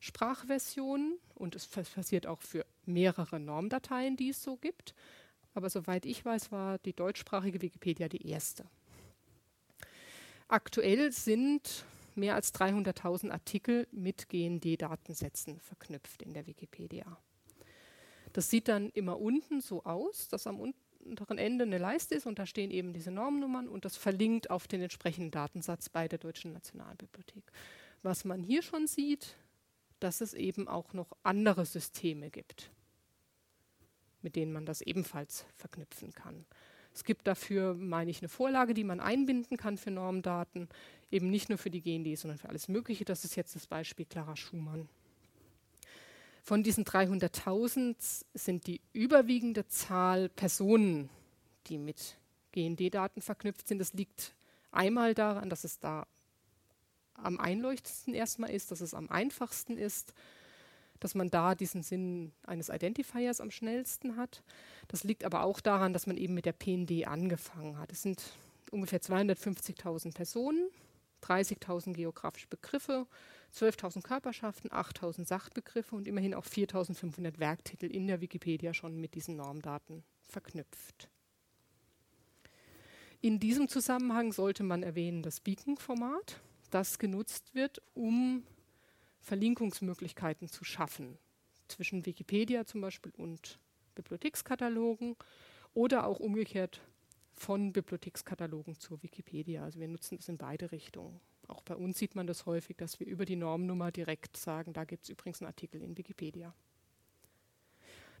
[0.00, 4.94] Sprachversionen und es passiert auch für mehrere Normdateien, die es so gibt.
[5.54, 8.64] Aber soweit ich weiß, war die deutschsprachige Wikipedia die erste.
[10.48, 11.84] Aktuell sind
[12.16, 17.18] mehr als 300.000 Artikel mit GND-Datensätzen verknüpft in der Wikipedia.
[18.32, 22.38] Das sieht dann immer unten so aus, dass am unteren Ende eine Leiste ist und
[22.38, 26.52] da stehen eben diese Normnummern und das verlinkt auf den entsprechenden Datensatz bei der Deutschen
[26.52, 27.50] Nationalbibliothek.
[28.02, 29.36] Was man hier schon sieht,
[29.98, 32.70] dass es eben auch noch andere Systeme gibt,
[34.22, 36.46] mit denen man das ebenfalls verknüpfen kann.
[36.92, 40.68] Es gibt dafür, meine ich, eine Vorlage, die man einbinden kann für Normdaten,
[41.10, 43.04] eben nicht nur für die GND, sondern für alles Mögliche.
[43.04, 44.88] Das ist jetzt das Beispiel Clara Schumann.
[46.42, 51.10] Von diesen 300.000 sind die überwiegende Zahl Personen,
[51.66, 52.16] die mit
[52.52, 53.78] GND-Daten verknüpft sind.
[53.78, 54.34] Das liegt
[54.72, 56.06] einmal daran, dass es da
[57.14, 60.14] am einleuchtendsten erstmal ist, dass es am einfachsten ist
[61.00, 64.42] dass man da diesen Sinn eines Identifiers am schnellsten hat.
[64.88, 67.90] Das liegt aber auch daran, dass man eben mit der PND angefangen hat.
[67.90, 68.22] Es sind
[68.70, 70.68] ungefähr 250.000 Personen,
[71.22, 73.06] 30.000 geografische Begriffe,
[73.54, 79.36] 12.000 Körperschaften, 8.000 Sachbegriffe und immerhin auch 4.500 Werktitel in der Wikipedia schon mit diesen
[79.36, 81.08] Normdaten verknüpft.
[83.20, 86.40] In diesem Zusammenhang sollte man erwähnen das Beacon-Format,
[86.70, 88.44] das genutzt wird, um
[89.20, 91.18] Verlinkungsmöglichkeiten zu schaffen
[91.68, 93.58] zwischen Wikipedia zum Beispiel und
[93.94, 95.16] Bibliothekskatalogen
[95.74, 96.80] oder auch umgekehrt
[97.40, 99.64] von Bibliothekskatalogen zur Wikipedia.
[99.64, 101.20] Also wir nutzen das in beide Richtungen.
[101.48, 104.84] Auch bei uns sieht man das häufig, dass wir über die Normnummer direkt sagen, da
[104.84, 106.54] gibt es übrigens einen Artikel in Wikipedia.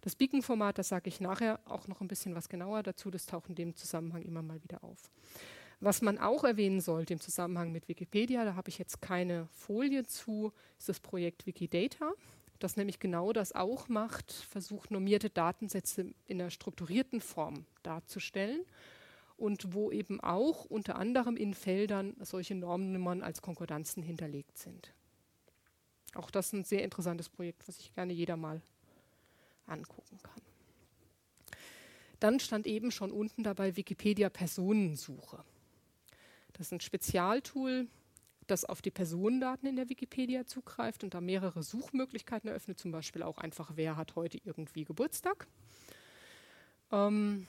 [0.00, 3.50] Das Beacon-Format, das sage ich nachher auch noch ein bisschen was genauer dazu, das taucht
[3.50, 5.10] in dem Zusammenhang immer mal wieder auf.
[5.80, 10.06] Was man auch erwähnen sollte im Zusammenhang mit Wikipedia, da habe ich jetzt keine Folie
[10.06, 12.12] zu, ist das Projekt Wikidata,
[12.58, 18.64] das nämlich genau das auch macht, versucht normierte Datensätze in einer strukturierten Form darzustellen
[19.40, 24.92] und wo eben auch unter anderem in Feldern solche Normnummern als Konkordanzen hinterlegt sind.
[26.14, 28.60] Auch das ist ein sehr interessantes Projekt, was ich gerne jeder mal
[29.66, 30.42] angucken kann.
[32.18, 35.42] Dann stand eben schon unten dabei Wikipedia Personensuche.
[36.52, 37.86] Das ist ein Spezialtool,
[38.46, 43.22] das auf die Personendaten in der Wikipedia zugreift und da mehrere Suchmöglichkeiten eröffnet, zum Beispiel
[43.22, 45.46] auch einfach, wer hat heute irgendwie Geburtstag.
[46.92, 47.46] Ähm,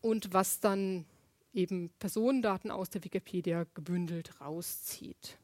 [0.00, 1.04] und was dann
[1.52, 5.38] eben Personendaten aus der Wikipedia gebündelt rauszieht.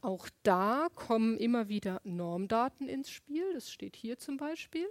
[0.00, 3.44] Auch da kommen immer wieder Normdaten ins Spiel.
[3.54, 4.86] Das steht hier zum Beispiel.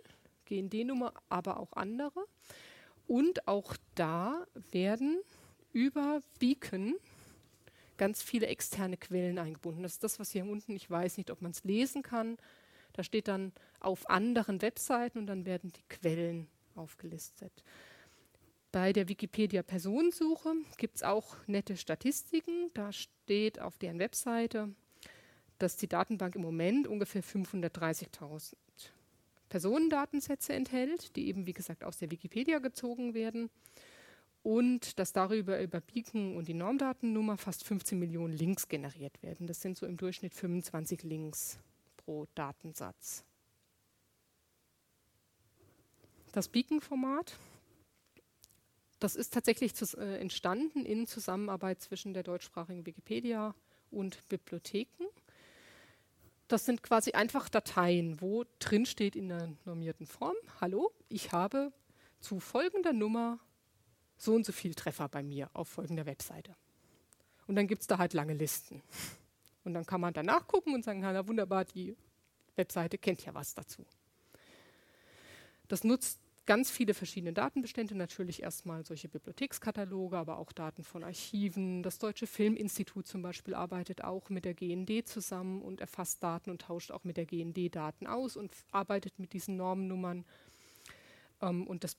[0.46, 2.26] GND-Nummer, aber auch andere.
[3.08, 5.20] Und auch da werden
[5.74, 6.96] über Beacon
[7.98, 9.84] ganz viele externe Quellen eingebunden.
[9.84, 12.38] Das ist das, was hier unten, ich weiß nicht, ob man es lesen kann.
[12.94, 17.52] Da steht dann auf anderen Webseiten und dann werden die Quellen aufgelistet.
[18.72, 22.72] Bei der Wikipedia Personensuche gibt es auch nette Statistiken.
[22.74, 24.74] Da steht auf deren Webseite,
[25.58, 28.54] dass die Datenbank im Moment ungefähr 530.000
[29.50, 33.50] Personendatensätze enthält, die eben, wie gesagt, aus der Wikipedia gezogen werden
[34.44, 39.48] und dass darüber über Beacon und die Normdatennummer fast 15 Millionen Links generiert werden.
[39.48, 41.60] Das sind so im Durchschnitt 25 Links
[41.98, 43.26] pro Datensatz.
[46.32, 47.38] Das Beacon-Format,
[49.02, 53.56] das ist tatsächlich zu, äh, entstanden in Zusammenarbeit zwischen der deutschsprachigen Wikipedia
[53.90, 55.06] und Bibliotheken.
[56.48, 61.74] Das sind quasi einfach Dateien, wo drin steht in der normierten Form, hallo, ich habe
[62.20, 63.40] zu folgender Nummer
[64.18, 66.56] so und so viel Treffer bei mir auf folgender Webseite.
[67.48, 68.84] Und dann gibt es da halt lange Listen.
[69.64, 71.96] Und dann kann man da nachgucken und sagen, na wunderbar, die
[72.56, 73.84] Webseite kennt ja was dazu.
[75.68, 81.84] Das nutzt ganz viele verschiedene Datenbestände, natürlich erstmal solche Bibliothekskataloge, aber auch Daten von Archiven.
[81.84, 86.62] Das Deutsche Filminstitut zum Beispiel arbeitet auch mit der GND zusammen und erfasst Daten und
[86.62, 90.26] tauscht auch mit der GND Daten aus und arbeitet mit diesen Normennummern.
[91.42, 91.98] Ähm, und das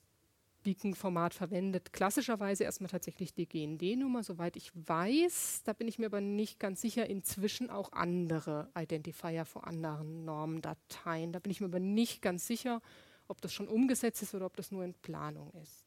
[0.62, 5.62] Beacon-Format verwendet klassischerweise erstmal tatsächlich die GND-Nummer, soweit ich weiß.
[5.64, 7.08] Da bin ich mir aber nicht ganz sicher.
[7.08, 11.32] Inzwischen auch andere Identifier vor anderen Normendateien.
[11.32, 12.80] Da bin ich mir aber nicht ganz sicher,
[13.28, 15.84] ob das schon umgesetzt ist oder ob das nur in Planung ist.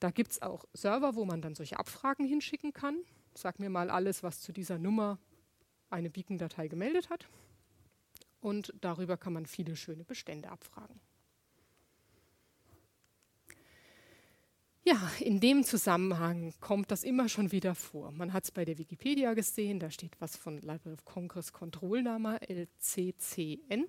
[0.00, 2.96] Da gibt es auch Server, wo man dann solche Abfragen hinschicken kann.
[3.34, 5.18] Sag mir mal alles, was zu dieser Nummer
[5.90, 7.28] eine Beacon-Datei gemeldet hat.
[8.40, 11.00] Und darüber kann man viele schöne Bestände abfragen.
[14.84, 18.10] Ja, in dem Zusammenhang kommt das immer schon wieder vor.
[18.10, 22.40] Man hat es bei der Wikipedia gesehen, da steht was von Library of Congress Kontrollname
[22.48, 23.86] LCCN.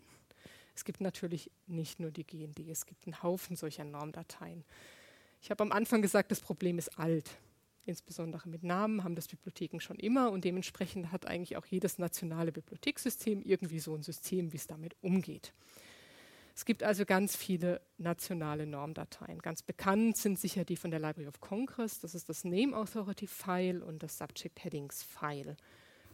[0.76, 4.64] Es gibt natürlich nicht nur die GND, es gibt einen Haufen solcher Normdateien.
[5.42, 7.30] Ich habe am Anfang gesagt, das Problem ist alt.
[7.86, 12.54] Insbesondere mit Namen haben das Bibliotheken schon immer und dementsprechend hat eigentlich auch jedes nationale
[12.54, 15.54] Bibliothekssystem irgendwie so ein System, wie es damit umgeht.
[16.56, 19.40] Es gibt also ganz viele nationale Normdateien.
[19.40, 22.00] Ganz bekannt sind sicher die von der Library of Congress.
[22.00, 25.58] Das ist das Name Authority File und das Subject Headings File.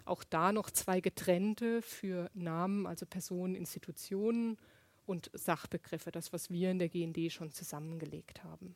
[0.10, 4.58] Auch da noch zwei getrennte für Namen, also Personen, Institutionen
[5.06, 8.76] und Sachbegriffe, das, was wir in der GND schon zusammengelegt haben.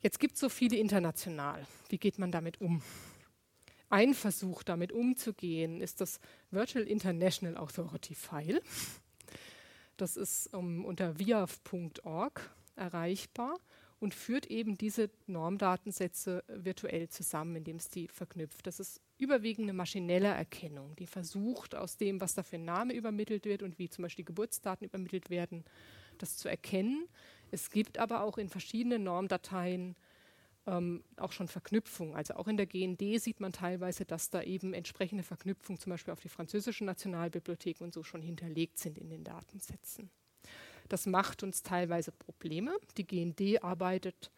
[0.00, 1.66] Jetzt gibt es so viele international.
[1.90, 2.80] Wie geht man damit um?
[3.90, 6.18] Ein Versuch, damit umzugehen, ist das
[6.50, 8.62] Virtual International Authority File.
[9.98, 13.60] Das ist um, unter viav.org erreichbar
[14.00, 18.66] und führt eben diese Normdatensätze virtuell zusammen, indem es die verknüpft.
[18.66, 22.94] Das ist überwiegend eine maschinelle Erkennung, die versucht, aus dem, was da für ein Name
[22.94, 25.64] übermittelt wird und wie zum Beispiel Geburtsdaten übermittelt werden,
[26.18, 27.08] das zu erkennen.
[27.50, 29.96] Es gibt aber auch in verschiedenen Normdateien
[30.66, 32.14] ähm, auch schon Verknüpfungen.
[32.14, 36.12] Also auch in der GND sieht man teilweise, dass da eben entsprechende Verknüpfungen zum Beispiel
[36.12, 40.10] auf die französische Nationalbibliothek und so schon hinterlegt sind in den Datensätzen.
[40.88, 42.76] Das macht uns teilweise Probleme.
[42.96, 44.30] Die GND arbeitet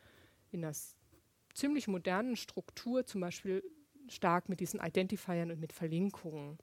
[0.50, 0.74] in einer
[1.54, 3.62] ziemlich modernen Struktur, zum Beispiel
[4.12, 6.58] stark mit diesen Identifiern und mit Verlinkungen.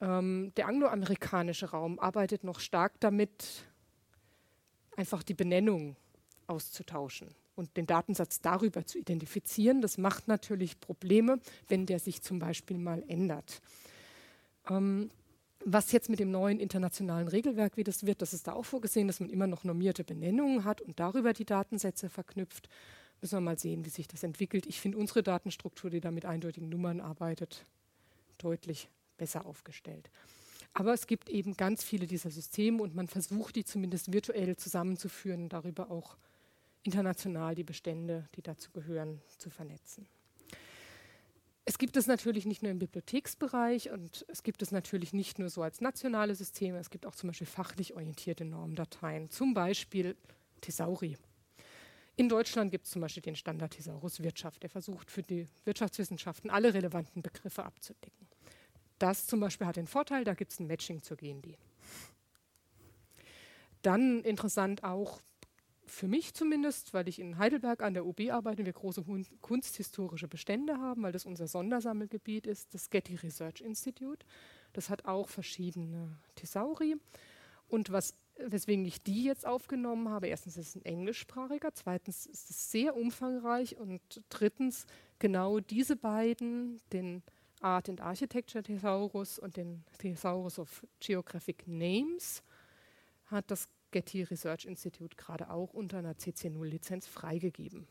[0.00, 3.64] Ähm, der angloamerikanische Raum arbeitet noch stark damit,
[4.96, 5.96] einfach die Benennung
[6.46, 9.80] auszutauschen und den Datensatz darüber zu identifizieren.
[9.80, 13.60] Das macht natürlich Probleme, wenn der sich zum Beispiel mal ändert.
[14.68, 15.10] Ähm,
[15.64, 19.06] was jetzt mit dem neuen internationalen Regelwerk, wie das wird, das ist da auch vorgesehen,
[19.06, 22.68] dass man immer noch normierte Benennungen hat und darüber die Datensätze verknüpft.
[23.24, 24.66] Müssen wir mal sehen, wie sich das entwickelt.
[24.66, 27.64] Ich finde unsere Datenstruktur, die da mit eindeutigen Nummern arbeitet,
[28.36, 30.10] deutlich besser aufgestellt.
[30.74, 35.48] Aber es gibt eben ganz viele dieser Systeme und man versucht, die zumindest virtuell zusammenzuführen,
[35.48, 36.18] darüber auch
[36.82, 40.06] international die Bestände, die dazu gehören, zu vernetzen.
[41.64, 45.48] Es gibt es natürlich nicht nur im Bibliotheksbereich und es gibt es natürlich nicht nur
[45.48, 50.14] so als nationale Systeme, es gibt auch zum Beispiel fachlich orientierte Normdateien, zum Beispiel
[50.60, 51.16] Thesauri.
[52.16, 56.48] In Deutschland gibt es zum Beispiel den Standard Thesaurus Wirtschaft, der versucht für die Wirtschaftswissenschaften
[56.48, 58.28] alle relevanten Begriffe abzudecken.
[58.98, 61.58] Das zum Beispiel hat den Vorteil, da gibt es ein Matching zur GND.
[63.82, 65.20] Dann interessant auch
[65.86, 69.04] für mich zumindest, weil ich in Heidelberg an der UB arbeite, wir große
[69.40, 74.24] kunsthistorische Bestände haben, weil das unser Sondersammelgebiet ist, das Getty Research Institute.
[74.72, 76.96] Das hat auch verschiedene Thesauri.
[77.68, 82.50] Und was, weswegen ich die jetzt aufgenommen habe, erstens ist es ein englischsprachiger, zweitens ist
[82.50, 84.86] es sehr umfangreich und drittens
[85.18, 87.22] genau diese beiden, den
[87.60, 92.42] Art and Architecture Thesaurus und den Thesaurus of Geographic Names,
[93.26, 97.86] hat das Getty Research Institute gerade auch unter einer CC0-Lizenz freigegeben.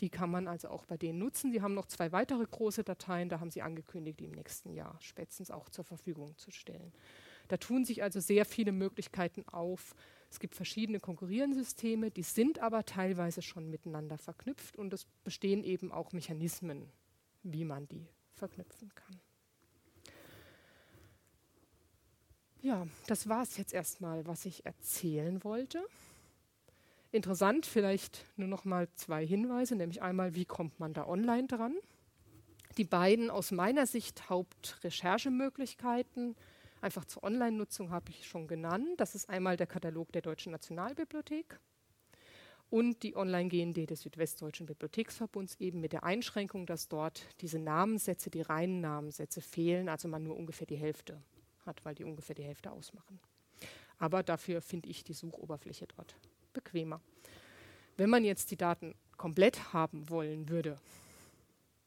[0.00, 1.50] Die kann man also auch bei denen nutzen.
[1.50, 4.96] Sie haben noch zwei weitere große Dateien, da haben sie angekündigt, die im nächsten Jahr
[5.00, 6.92] spätestens auch zur Verfügung zu stellen.
[7.48, 9.94] Da tun sich also sehr viele Möglichkeiten auf,
[10.30, 15.64] Es gibt verschiedene konkurrierende Systeme, die sind aber teilweise schon miteinander verknüpft und es bestehen
[15.64, 16.92] eben auch Mechanismen,
[17.42, 19.18] wie man die verknüpfen kann.
[22.60, 25.82] Ja, das war es jetzt erstmal, was ich erzählen wollte.
[27.10, 31.74] Interessant vielleicht nur noch mal zwei Hinweise, nämlich einmal, wie kommt man da online dran?
[32.76, 36.36] Die beiden aus meiner Sicht Hauptrecherchemöglichkeiten,
[36.80, 38.88] einfach zur Online-Nutzung habe ich schon genannt.
[38.98, 41.58] Das ist einmal der Katalog der Deutschen Nationalbibliothek
[42.70, 48.42] und die Online-GND des Südwestdeutschen Bibliotheksverbunds, eben mit der Einschränkung, dass dort diese Namenssätze, die
[48.42, 51.20] reinen Namenssätze fehlen, also man nur ungefähr die Hälfte
[51.64, 53.18] hat, weil die ungefähr die Hälfte ausmachen.
[53.98, 56.14] Aber dafür finde ich die Suchoberfläche dort
[56.52, 57.00] bequemer.
[57.96, 60.76] Wenn man jetzt die Daten komplett haben wollen würde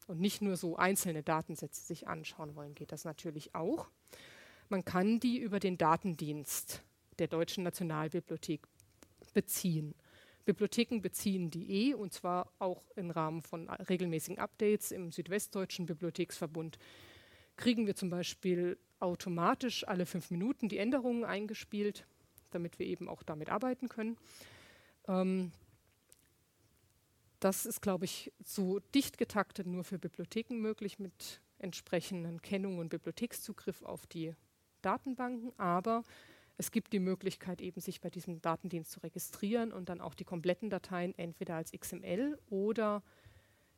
[0.08, 3.88] und nicht nur so einzelne Datensätze sich anschauen wollen, geht das natürlich auch.
[4.72, 6.82] Man kann die über den Datendienst
[7.18, 8.66] der Deutschen Nationalbibliothek
[9.34, 9.94] beziehen.
[10.46, 16.78] Bibliotheken beziehen die eh und zwar auch im Rahmen von regelmäßigen Updates im Südwestdeutschen Bibliotheksverbund.
[17.56, 22.06] Kriegen wir zum Beispiel automatisch alle fünf Minuten die Änderungen eingespielt,
[22.50, 24.16] damit wir eben auch damit arbeiten können.
[25.06, 25.52] Ähm,
[27.40, 32.88] das ist, glaube ich, so dicht getaktet nur für Bibliotheken möglich mit entsprechenden Kennungen und
[32.88, 34.34] Bibliothekszugriff auf die
[34.82, 36.02] Datenbanken, aber
[36.58, 40.24] es gibt die Möglichkeit, eben sich bei diesem Datendienst zu registrieren und dann auch die
[40.24, 43.02] kompletten Dateien entweder als XML oder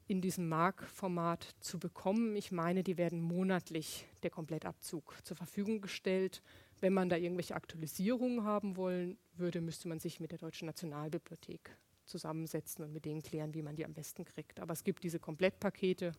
[0.07, 2.37] in diesem MARC-Format zu bekommen.
[2.37, 6.43] Ich meine, die werden monatlich der Komplettabzug zur Verfügung gestellt.
[6.81, 11.77] Wenn man da irgendwelche Aktualisierungen haben wollen würde, müsste man sich mit der Deutschen Nationalbibliothek
[12.05, 14.61] zusammensetzen und mit denen klären, wie man die am besten kriegt.
[14.61, 16.13] Aber es gibt diese Komplettpakete,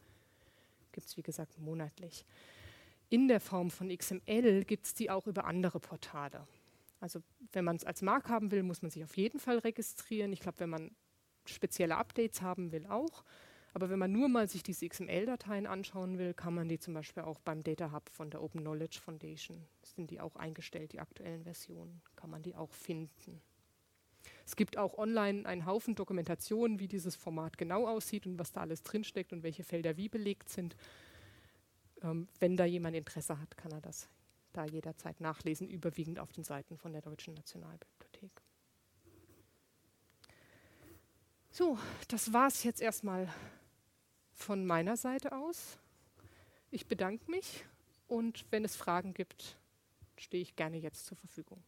[0.92, 2.26] gibt es wie gesagt monatlich.
[3.10, 6.48] In der Form von XML gibt es die auch über andere Portale.
[7.00, 10.34] Also wenn man es als Mark haben will, muss man sich auf jeden Fall registrieren.
[10.34, 10.92] Ich glaube, wenn man
[11.46, 13.24] spezielle Updates haben will, auch.
[13.74, 17.24] Aber wenn man nur mal sich diese XML-Dateien anschauen will, kann man die zum Beispiel
[17.24, 21.44] auch beim Data Hub von der Open Knowledge Foundation, sind die auch eingestellt, die aktuellen
[21.44, 23.42] Versionen, kann man die auch finden.
[24.46, 28.62] Es gibt auch online einen Haufen Dokumentationen, wie dieses Format genau aussieht und was da
[28.62, 30.78] alles drinsteckt und welche Felder wie belegt sind.
[32.02, 34.10] Ähm, wenn da jemand Interesse hat, kann er das
[34.54, 38.42] da jederzeit nachlesen, überwiegend auf den Seiten von der Deutschen Nationalbibliothek.
[41.52, 41.78] So,
[42.08, 43.34] das war es jetzt erstmal
[44.34, 45.78] von meiner Seite aus.
[46.72, 47.66] Ich bedanke mich
[48.08, 49.58] und wenn es Fragen gibt,
[50.18, 51.64] stehe ich gerne jetzt zur Verfügung.